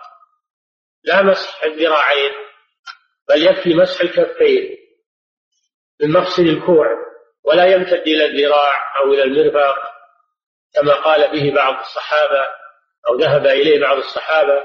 [1.04, 2.32] لا مسح الذراعين
[3.28, 4.76] بل يكفي مسح الكفين
[6.00, 6.86] من مفصل الكوع
[7.44, 9.76] ولا يمتد إلى الذراع أو إلى المرفق
[10.74, 12.46] كما قال به بعض الصحابة
[13.08, 14.62] أو ذهب إليه بعض الصحابة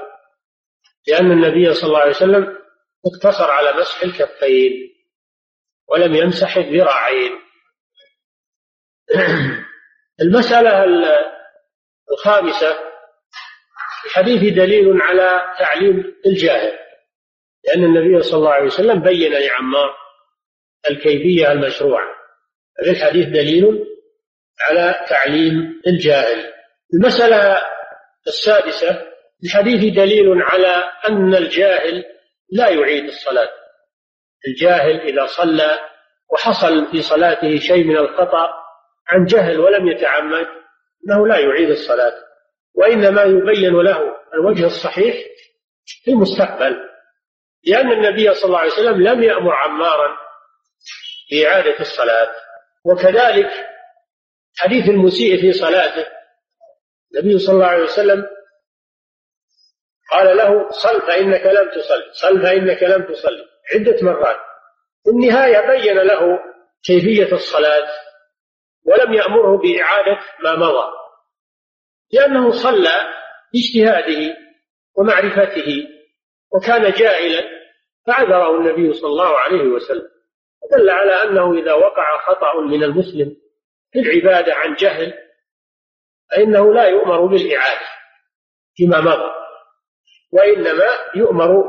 [1.08, 2.58] لأن النبي صلى الله عليه وسلم
[3.06, 4.72] اقتصر على مسح الكفين
[5.88, 7.32] ولم يمسح الذراعين.
[10.22, 10.84] المسألة
[12.20, 12.78] الخامسة
[14.06, 16.78] الحديث دليل على تعليم الجاهل.
[17.66, 19.96] لأن النبي صلى الله عليه وسلم بين لعمار
[20.90, 22.08] الكيفية المشروعة.
[22.84, 23.86] في الحديث دليل
[24.60, 26.52] على تعليم الجاهل.
[26.94, 27.62] المسألة
[28.26, 29.06] السادسة
[29.44, 32.04] الحديث دليل على أن الجاهل
[32.52, 33.50] لا يعيد الصلاة.
[34.48, 35.80] الجاهل إذا صلى
[36.32, 38.50] وحصل في صلاته شيء من الخطأ
[39.08, 40.46] عن جهل ولم يتعمد
[41.06, 42.12] أنه لا يعيد الصلاة
[42.74, 45.16] وإنما يبين له الوجه الصحيح
[46.04, 46.76] في المستقبل
[47.66, 50.16] لأن النبي صلى الله عليه وسلم لم يأمر عمارا
[51.30, 52.30] بإعادة الصلاة
[52.84, 53.50] وكذلك
[54.58, 56.06] حديث المسيء في صلاته
[57.14, 58.26] النبي صلى الله عليه وسلم
[60.12, 63.44] قال له صل فإنك لم تصل صل فإنك لم تصلي
[63.74, 64.36] عدة مرات
[65.04, 66.38] في النهاية بين له
[66.84, 67.88] كيفية الصلاة.
[68.84, 70.92] ولم يأمره بإعادة ما مضى.
[72.12, 73.14] لأنه صلى
[73.52, 74.36] باجتهاده
[74.98, 75.88] ومعرفته
[76.52, 77.42] وكان جاهلا
[78.06, 80.10] فعذره النبي صلى الله عليه وسلم.
[80.72, 83.36] دل على أنه إذا وقع خطأ من المسلم
[83.92, 85.14] في العبادة عن جهل
[86.30, 87.86] فإنه لا يؤمر بالإعادة
[88.74, 89.30] فيما مضى
[90.32, 91.64] وإنما يؤمر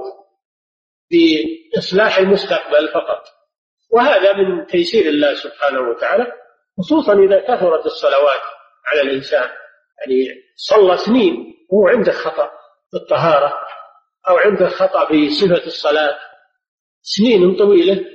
[1.11, 3.23] بإصلاح المستقبل فقط.
[3.91, 6.40] وهذا من تيسير الله سبحانه وتعالى.
[6.81, 8.41] خصوصا إذا كثرت الصلوات
[8.85, 9.49] على الإنسان.
[9.99, 12.51] يعني صلى سنين وهو عنده خطأ
[12.91, 13.53] في الطهارة
[14.29, 16.19] أو عنده خطأ في صفة الصلاة.
[17.01, 18.05] سنين طويلة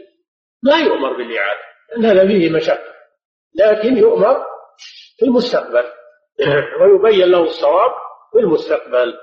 [0.62, 1.60] لا يؤمر بالإعادة
[1.90, 2.94] لأن هذا فيه مشقة.
[3.54, 4.44] لكن يؤمر
[5.18, 5.84] في المستقبل.
[6.80, 7.90] ويبين له الصواب
[8.32, 9.14] في المستقبل.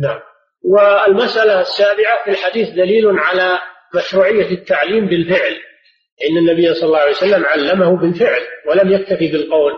[0.00, 0.20] نعم.
[0.64, 3.58] والمسألة السابعة في الحديث دليل على
[3.94, 5.73] مشروعية التعليم بالفعل.
[6.22, 9.72] إن النبي صلى الله عليه وسلم علمه بالفعل ولم يكتفي بالقول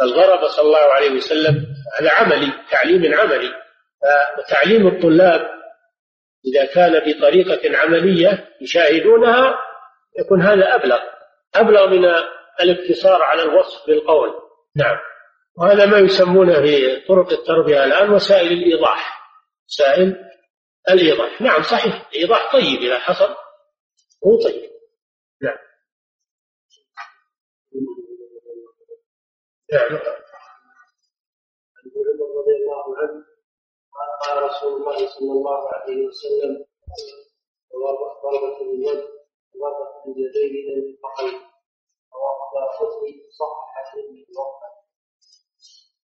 [0.00, 1.66] بل ضرب صلى الله عليه وسلم
[1.98, 3.50] على عملي تعليم عملي.
[4.38, 5.50] فتعليم الطلاب
[6.46, 9.58] إذا كان بطريقة عملية يشاهدونها
[10.18, 11.00] يكون هذا أبلغ
[11.54, 12.04] أبلغ من
[12.60, 14.30] الاقتصار على الوصف بالقول.
[14.76, 14.96] نعم.
[15.58, 19.20] وهذا ما يسمونه في طرق التربية الآن وسائل الإيضاح.
[19.68, 20.16] وسائل
[20.90, 21.40] الإيضاح.
[21.40, 22.08] نعم صحيح.
[22.12, 23.34] الإيضاح طيب إذا حصل.
[24.26, 24.75] هو طيب.
[25.42, 25.58] نعم
[29.72, 30.00] نعم
[32.38, 33.24] رضي الله عنه
[34.26, 36.64] قال رسول الله صلى الله عليه وسلم
[38.22, 39.04] ضربة اليد
[39.62, 41.40] ضربة اليدين إلى المرفقين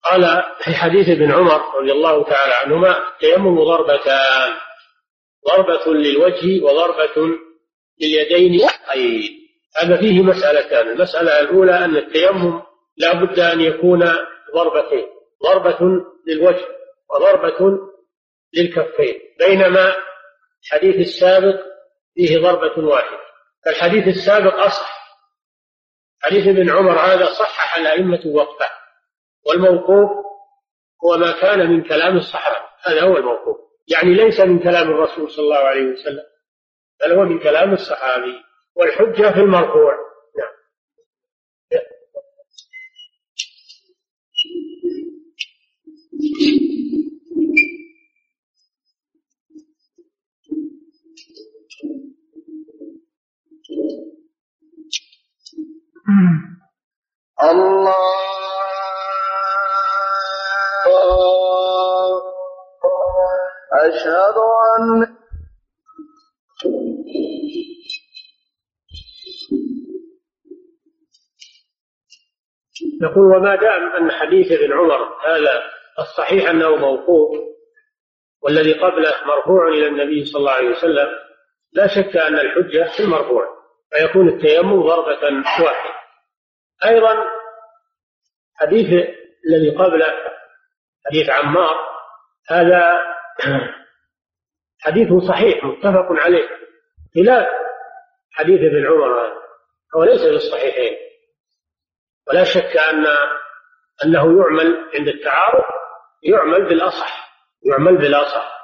[0.02, 4.52] قال في حديث ابن عمر رضي الله تعالى عنهما التيمم ضربتان
[5.48, 7.38] ضربة للوجه وضربة
[8.02, 9.30] لليدين أي
[9.76, 10.88] هذا فيه مسألتان.
[10.88, 12.62] المسألة الأولى أن التيمم
[12.96, 14.00] لا بد أن يكون
[14.54, 15.06] ضربتين.
[15.42, 15.78] ضربة
[16.28, 16.66] للوجه
[17.10, 17.78] وضربة
[18.54, 19.14] للكفين.
[19.38, 19.96] بينما
[20.64, 21.60] الحديث السابق
[22.14, 23.18] فيه ضربة واحدة.
[23.64, 25.02] فالحديث السابق أصح.
[26.22, 28.70] حديث ابن عمر هذا صحح الأئمة وقفه.
[29.46, 30.10] والموقوف
[31.04, 32.66] هو ما كان من كلام الصحابة.
[32.82, 33.56] هذا هو الموقوف.
[33.88, 36.31] يعني ليس من كلام الرسول صلى الله عليه وسلم.
[37.00, 38.42] بل هو من كلام الصحابي
[38.76, 39.94] والحجة في المرفوع.
[40.38, 40.52] نعم.
[57.50, 58.12] الله
[63.72, 64.36] أشهد
[64.78, 65.21] أن
[73.02, 75.62] يقول وما دام أن حديث ابن عمر هذا
[75.98, 77.52] الصحيح أنه موقوف
[78.42, 81.08] والذي قبله مرفوع إلى النبي صلى الله عليه وسلم
[81.72, 83.46] لا شك أن الحجة في المرفوع
[83.90, 85.94] فيكون التيمم ضربة واحدة.
[86.84, 87.24] أيضا
[88.54, 89.08] حديث
[89.46, 90.14] الذي قبله
[91.06, 91.76] حديث عمار
[92.50, 92.98] هذا
[94.84, 96.48] حديث صحيح متفق عليه.
[97.14, 97.46] خلاف
[98.32, 99.34] حديث ابن عمر هذا
[99.96, 100.96] هو ليس بالصحيحين
[102.28, 103.06] ولا شك أن
[104.04, 105.64] أنه يعمل عند التعارض
[106.22, 107.32] يعمل بالأصح
[107.64, 108.62] يعمل بالأصح.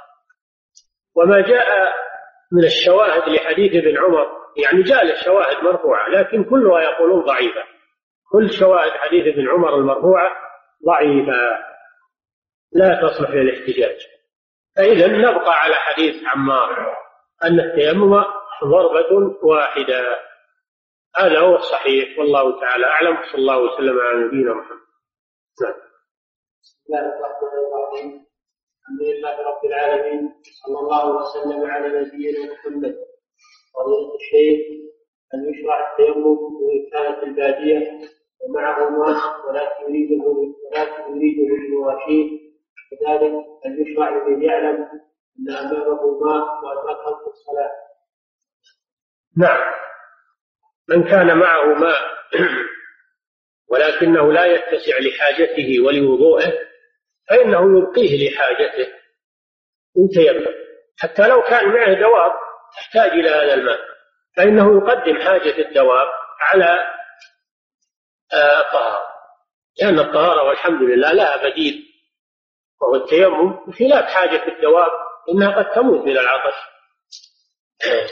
[1.16, 1.92] وما جاء
[2.52, 4.26] من الشواهد لحديث ابن عمر
[4.64, 7.64] يعني جاء له شواهد مرفوعة لكن كلها يقولون ضعيفة.
[8.32, 10.30] كل شواهد حديث ابن عمر المرفوعة
[10.86, 11.58] ضعيفة
[12.72, 13.96] لا تصلح للاحتجاج
[14.76, 16.96] فإذا نبقى على حديث عمار.
[17.44, 18.24] أن التيمم
[18.64, 20.16] ضربة واحدة.
[21.16, 22.18] هذا هو الصحيح.
[22.18, 23.16] والله تعالى أعلم.
[23.32, 24.80] صلى الله وسلم على نبينا محمد.
[25.62, 25.74] نعم.
[26.62, 28.26] بسم الله الرحمن الرحيم.
[28.80, 30.34] الحمد لله رب العالمين.
[30.42, 32.94] صلى الله وسلم على نبينا محمد.
[33.74, 34.66] فضيلة الشيخ
[35.34, 38.08] أن يشرع التيمم وإن كانت البادية.
[38.40, 42.54] ومعه ماء ولكن يريده ولكن يريده للمواشين
[42.90, 43.32] كذلك
[43.66, 45.07] أن يشرع لمن يعلم.
[45.38, 47.70] أن أمامه ماء وأدركه في الصلاة.
[49.36, 49.72] نعم.
[50.88, 52.00] من كان معه ماء
[53.70, 56.52] ولكنه لا يتسع لحاجته ولوضوءه
[57.28, 58.92] فإنه يبقيه لحاجته.
[59.96, 60.54] يتيمم
[60.98, 62.32] حتى لو كان معه دواب
[62.76, 63.78] تحتاج إلى هذا الماء.
[64.36, 66.08] فإنه يقدم حاجة الدواب
[66.40, 66.78] على
[68.32, 69.08] آه، الطهارة.
[69.80, 71.88] لأن الطهارة والحمد لله لها بديل
[72.80, 76.54] وهو التيمم بخلاف حاجة الدواب إنها قد تموت من العطش.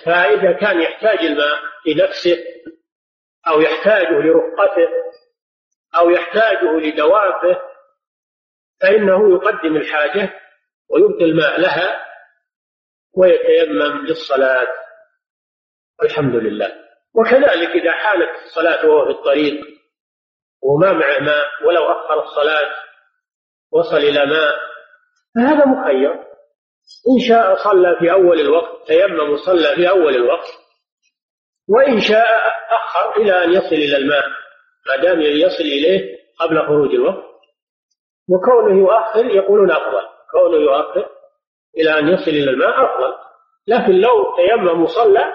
[0.05, 2.45] فإذا كان يحتاج الماء لنفسه
[3.49, 4.89] أو يحتاجه لرفقته
[5.97, 7.61] أو يحتاجه لدوابه
[8.81, 10.41] فإنه يقدم الحاجة
[10.91, 12.07] ويبقي الماء لها
[13.17, 14.69] ويتيمم للصلاة.
[16.01, 16.73] والحمد لله.
[17.14, 19.67] وكذلك إذا حالت الصلاة وهو في الطريق
[20.62, 22.75] وما معه ماء ولو أخر الصلاة
[23.73, 24.55] وصل إلى ماء
[25.35, 26.27] فهذا مخير.
[27.09, 30.47] إن شاء صلى في أول الوقت تيمم وصلى في أول الوقت.
[31.68, 32.26] وإن شاء
[32.70, 34.24] أخر إلى أن يصل إلى الماء
[34.89, 37.24] ما دام يصل إليه قبل خروج الوقت.
[38.28, 41.09] وكونه يؤخر يقولون أفضل كونه يؤخر
[41.78, 43.14] إلى أن يصل إلى الماء أفضل.
[43.66, 45.32] لكن لو تيمم وصلى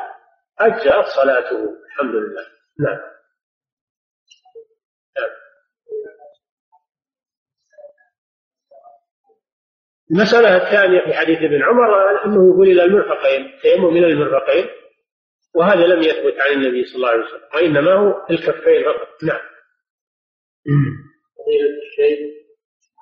[0.59, 2.45] أجزأت صلاته الحمد لله.
[2.79, 3.11] نعم.
[10.11, 14.65] المسألة الثانية في حديث ابن عمر أنه يقول إلى المرفقين تيمم إلى المرفقين
[15.55, 19.23] وهذا لم يثبت عن النبي صلى الله عليه وسلم وإنما هو الكفين فقط.
[19.23, 19.41] نعم.
[21.37, 22.19] فضيلة الشيخ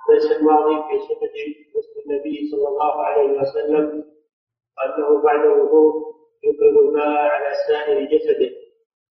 [0.09, 1.35] ليس الماضي في صفة
[1.77, 4.03] غسل النبي صلى الله عليه وسلم
[4.85, 5.93] أنه بعد الوضوء
[6.43, 8.49] يبرد الماء على سائر جسده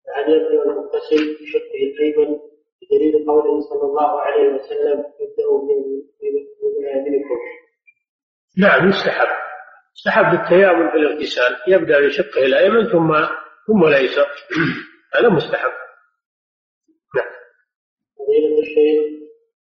[0.07, 2.39] فهل يبدأ المغتسل بشقه الأيمن
[2.83, 6.03] بدليل قوله صلى الله عليه وسلم ابدأوا من
[6.81, 7.39] ميامنكم
[8.59, 9.29] نعم يستحب.
[9.97, 13.15] يستحب التيامن في الاغتسال يبدأ بشقه الأيمن ثم
[13.67, 14.27] ثم الأيسر
[15.15, 15.73] هذا مستحب.
[17.17, 17.31] نعم.
[18.19, 19.03] فضيلة الشيخ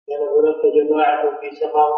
[0.08, 1.92] كان هناك جماعة في سفر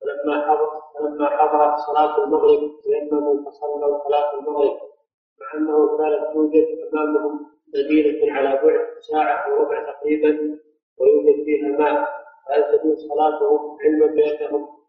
[0.00, 4.76] فلما حضر فلما حضرت صلاة المغرب تيمموا فصلوا صلاة المغرب.
[5.40, 10.58] مع أنه كانت توجد أمامهم مدينة على بعد ساعة وربع تقريبا
[10.98, 12.08] ويوجد فيها ماء
[12.48, 14.83] فهل تجوز صلاتهم علما بأنهم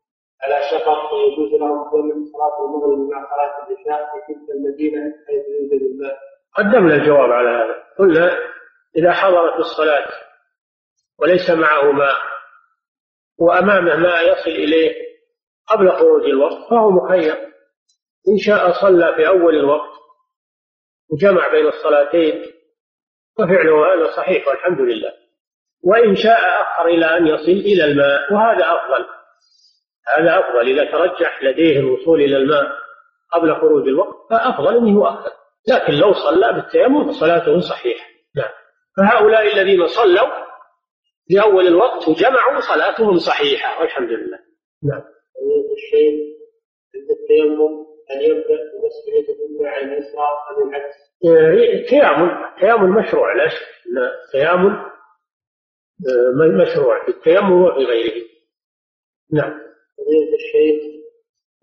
[0.46, 5.82] على سفر ويجوز لهم جمع صلاة المغرب مع صلاة العشاء في تلك المدينة حيث يوجد
[5.82, 6.18] الماء
[6.56, 7.84] قدمنا الجواب على هذا.
[8.00, 8.38] قلنا
[8.98, 10.08] إذا حضرت الصلاة
[11.20, 12.16] وليس معه ماء
[13.40, 14.96] وأمامه ما يصل إليه
[15.68, 17.36] قبل خروج الوقت فهو مخير.
[18.28, 19.96] إن شاء صلى في أول الوقت
[21.12, 22.46] وجمع بين الصلاتين
[23.38, 25.14] ففعله هذا صحيح والحمد لله.
[25.84, 29.06] وإن شاء أخر إلى أن يصل إلى الماء وهذا أفضل.
[30.08, 32.72] هذا أفضل إذا ترجح لديه الوصول إلى الماء
[33.34, 35.32] قبل خروج الوقت فأفضل أنه يؤخر.
[35.68, 38.06] لكن لو صلى بالتيمم فصلاته صحيحة.
[38.36, 38.52] نعم.
[38.98, 40.46] فهؤلاء الذين صلوا
[41.28, 43.82] في أول الوقت وجمعوا صلاتهم صحيحة.
[43.82, 44.40] والحمد لله.
[44.84, 45.02] نعم.
[45.76, 46.14] الشيخ
[46.96, 50.96] عند التيمم أن يبدأ بغسل يده اليمنى على اليسرى أم العكس؟
[51.74, 53.68] التيامن التيامن مشروع لا شك.
[54.26, 54.72] التيامن
[56.08, 58.26] آه، مشروع في التيمم وفي غيره.
[59.34, 59.65] نعم.
[59.98, 60.84] فضيلة الشيخ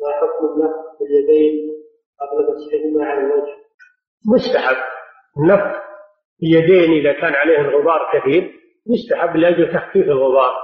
[0.00, 1.72] ما حكم النفخ في اليدين
[2.20, 3.56] قبل مسحهما على الوجه؟
[4.26, 4.76] مستحب
[5.38, 5.82] النفخ
[6.38, 10.54] في اليدين إذا كان عليه الغبار كثير يستحب لأجل تخفيف الغبار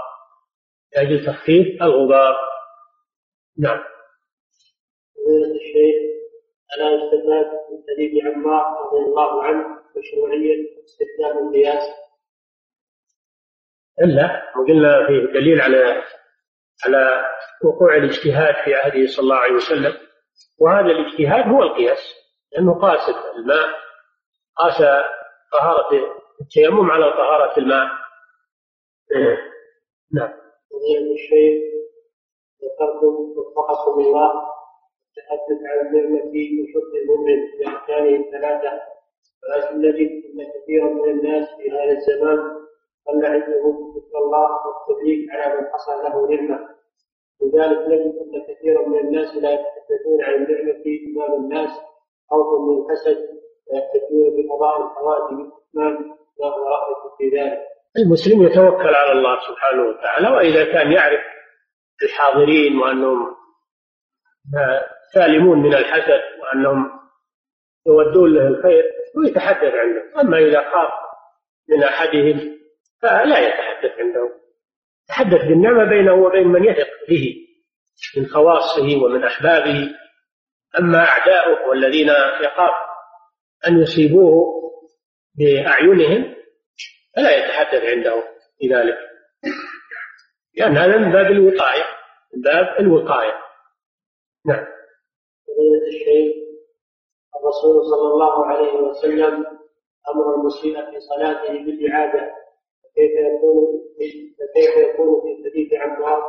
[0.96, 2.36] لأجل تخفيف الغبار
[3.58, 3.84] نعم
[5.16, 5.96] فضيلة الشيخ
[6.76, 10.54] ألا يستفاد من حديث عمار رضي الله عنه مشروعية
[10.84, 11.82] استخدام القياس؟
[14.02, 16.02] إلا وقلنا فيه دليل على
[16.84, 17.24] على
[17.64, 19.94] وقوع الاجتهاد في عهده صلى الله عليه وسلم.
[20.60, 21.98] وهذا الاجتهاد هو القياس
[22.52, 23.00] لأنه قاس
[23.38, 23.68] الماء
[24.56, 24.78] قاس
[25.52, 25.90] طهارة
[26.40, 27.88] التيمم على طهارة الماء.
[30.14, 30.32] نعم.
[31.14, 31.62] الشيخ
[32.64, 34.30] ذكرتم وفقكم الله
[35.08, 36.32] التحدث عن النعمة
[36.62, 38.80] وشكر المؤمن بأركانه الثلاثة.
[39.42, 42.38] ولكن نجد أن كثيرا من الناس في هذا الزمان
[43.06, 46.77] قل عندهم ذكر الله والتبليغ على من حصل له نعمة.
[47.42, 51.70] لذلك نجد أن كثيرا من الناس لا يتحدثون عن النعمة أمام الناس
[52.30, 53.18] خوفا من الحسد
[53.66, 55.94] ويحتجون بقضاء الحوادث بالكتمان
[56.40, 57.58] ما هو رأيكم في ذلك؟
[57.98, 61.20] المسلم يتوكل على الله سبحانه وتعالى وإذا كان يعرف
[62.02, 63.36] الحاضرين وأنهم
[65.14, 66.90] سالمون من الحسد وأنهم
[67.86, 68.84] يودون له الخير
[69.16, 70.90] ويتحدث عنده أما إذا خاف
[71.68, 72.58] من أحدهم
[73.02, 74.30] فلا يتحدث عنده
[75.08, 77.34] يتحدث بالنعمة بينه وبين من يثق به
[78.16, 79.90] من خواصه ومن أحبابه.
[80.78, 82.08] أما أعداؤه والذين
[82.44, 82.74] يخاف
[83.66, 84.58] أن يصيبوه
[85.38, 86.34] بأعينهم
[87.16, 88.22] فلا يتحدث عنده
[88.62, 88.98] بذلك
[90.56, 91.84] لأن هذا من باب الوقاية
[92.34, 93.38] من باب الوقاية.
[94.46, 94.66] نعم.
[95.88, 96.34] الشيخ
[97.36, 99.46] الرسول صلى الله عليه وسلم
[100.14, 102.34] أمر المسيء في صلاته بالإعادة.
[102.98, 103.80] فكيف يكون
[104.38, 106.22] فكيف يكون في حديث عمار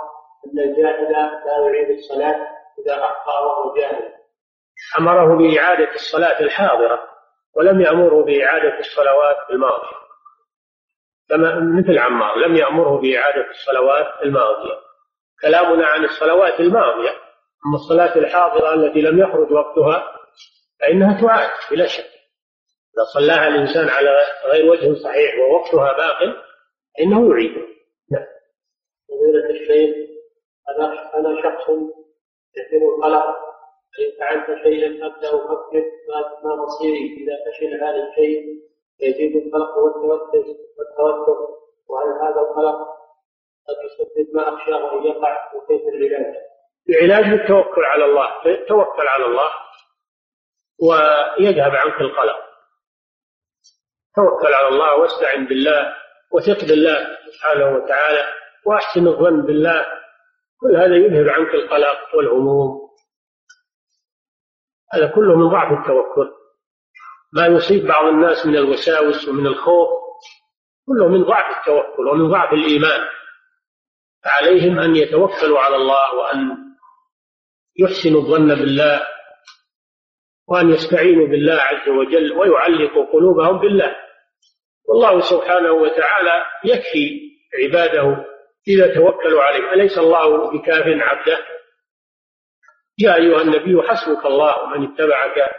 [0.45, 2.47] أن الجاهل لا يعيد الصلاة
[2.85, 4.13] إذا أخطأ وهو جاهل
[4.99, 6.99] أمره بإعادة الصلاة الحاضرة
[7.55, 9.97] ولم يأمره بإعادة الصلوات الماضية.
[11.29, 14.75] كما مثل عمار لم يأمره بإعادة الصلوات الماضية.
[15.41, 17.09] كلامنا عن الصلوات الماضية
[17.65, 20.03] أما الصلاة الحاضرة التي لم يخرج وقتها
[20.79, 22.09] فإنها تعاد بلا شك.
[22.95, 26.48] إذا صلاها الإنسان على غير وجه صحيح ووقتها باق
[26.97, 27.67] فإنه يعيده
[28.11, 28.25] نعم
[29.09, 29.95] فضيلة الشيخ
[30.69, 31.69] أنا أنا شخص
[32.57, 33.49] يحب القلق
[33.97, 35.83] فإن فعلت شيئا أبدأ أفكر
[36.43, 37.17] ما مصيري.
[37.17, 38.59] إذا فشل هذا الشيء
[38.99, 40.45] يزيد القلق والتوتر
[40.77, 41.37] والتوتر.
[41.89, 42.79] وهل هذا القلق
[43.67, 46.35] قد يسبب ما أخشاه أن يقع وكيف العلاج؟
[46.89, 48.29] العلاج بالتوكل على الله.
[48.67, 49.49] توكل على الله
[50.81, 52.39] ويذهب عنك القلق.
[54.15, 55.95] توكل على الله واستعن بالله.
[56.31, 58.25] وثق بالله سبحانه وتعالى
[58.65, 59.85] وأحسن الظن بالله.
[60.61, 62.89] كل هذا يذهب عنك القلق والهموم.
[64.93, 66.31] هذا كله من ضعف التوكل.
[67.33, 69.89] ما يصيب بعض الناس من الوساوس ومن الخوف
[70.85, 73.07] كله من ضعف التوكل ومن ضعف الإيمان.
[74.23, 76.57] فعليهم أن يتوكلوا على الله وأن
[77.79, 79.01] يحسنوا الظن بالله
[80.47, 84.08] وأن يستعينوا بالله عز وجل ويعلقوا قلوبهم بالله.
[84.89, 87.19] والله سبحانه وتعالى يكفي
[87.63, 88.25] عباده
[88.67, 89.73] إذا توكلوا عليه.
[89.73, 91.37] أليس الله بكاف عبده؟
[92.99, 95.51] يا أيها النبي حسبك الله ومن اتبعك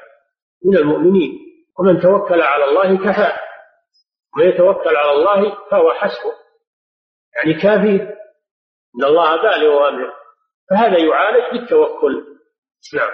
[0.65, 1.39] من المؤمنين
[1.79, 3.41] ومن توكل على الله كفاه
[4.37, 6.33] ومن يتوكل على الله فهو حسبه.
[7.37, 8.03] يعني كافي
[8.97, 10.13] إن الله بالغ أمره.
[10.71, 12.27] فهذا يعالج بالتوكل.
[12.95, 13.11] نعم.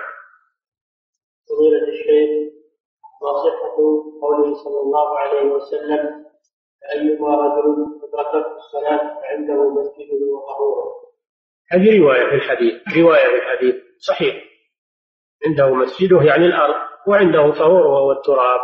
[1.49, 2.56] فضيلة الشيخ
[3.27, 3.77] ما صحة
[4.23, 6.25] قوله صلى الله عليه وسلم
[6.95, 10.93] أيما رجل أدركته الصلاة عنده مسجده وطهوره
[11.73, 14.35] هذه رواية في الحديث رواية في الحديث صحيح.
[15.47, 16.75] عنده مسجده يعني الأرض
[17.09, 18.61] وعنده طهور وهو التراب.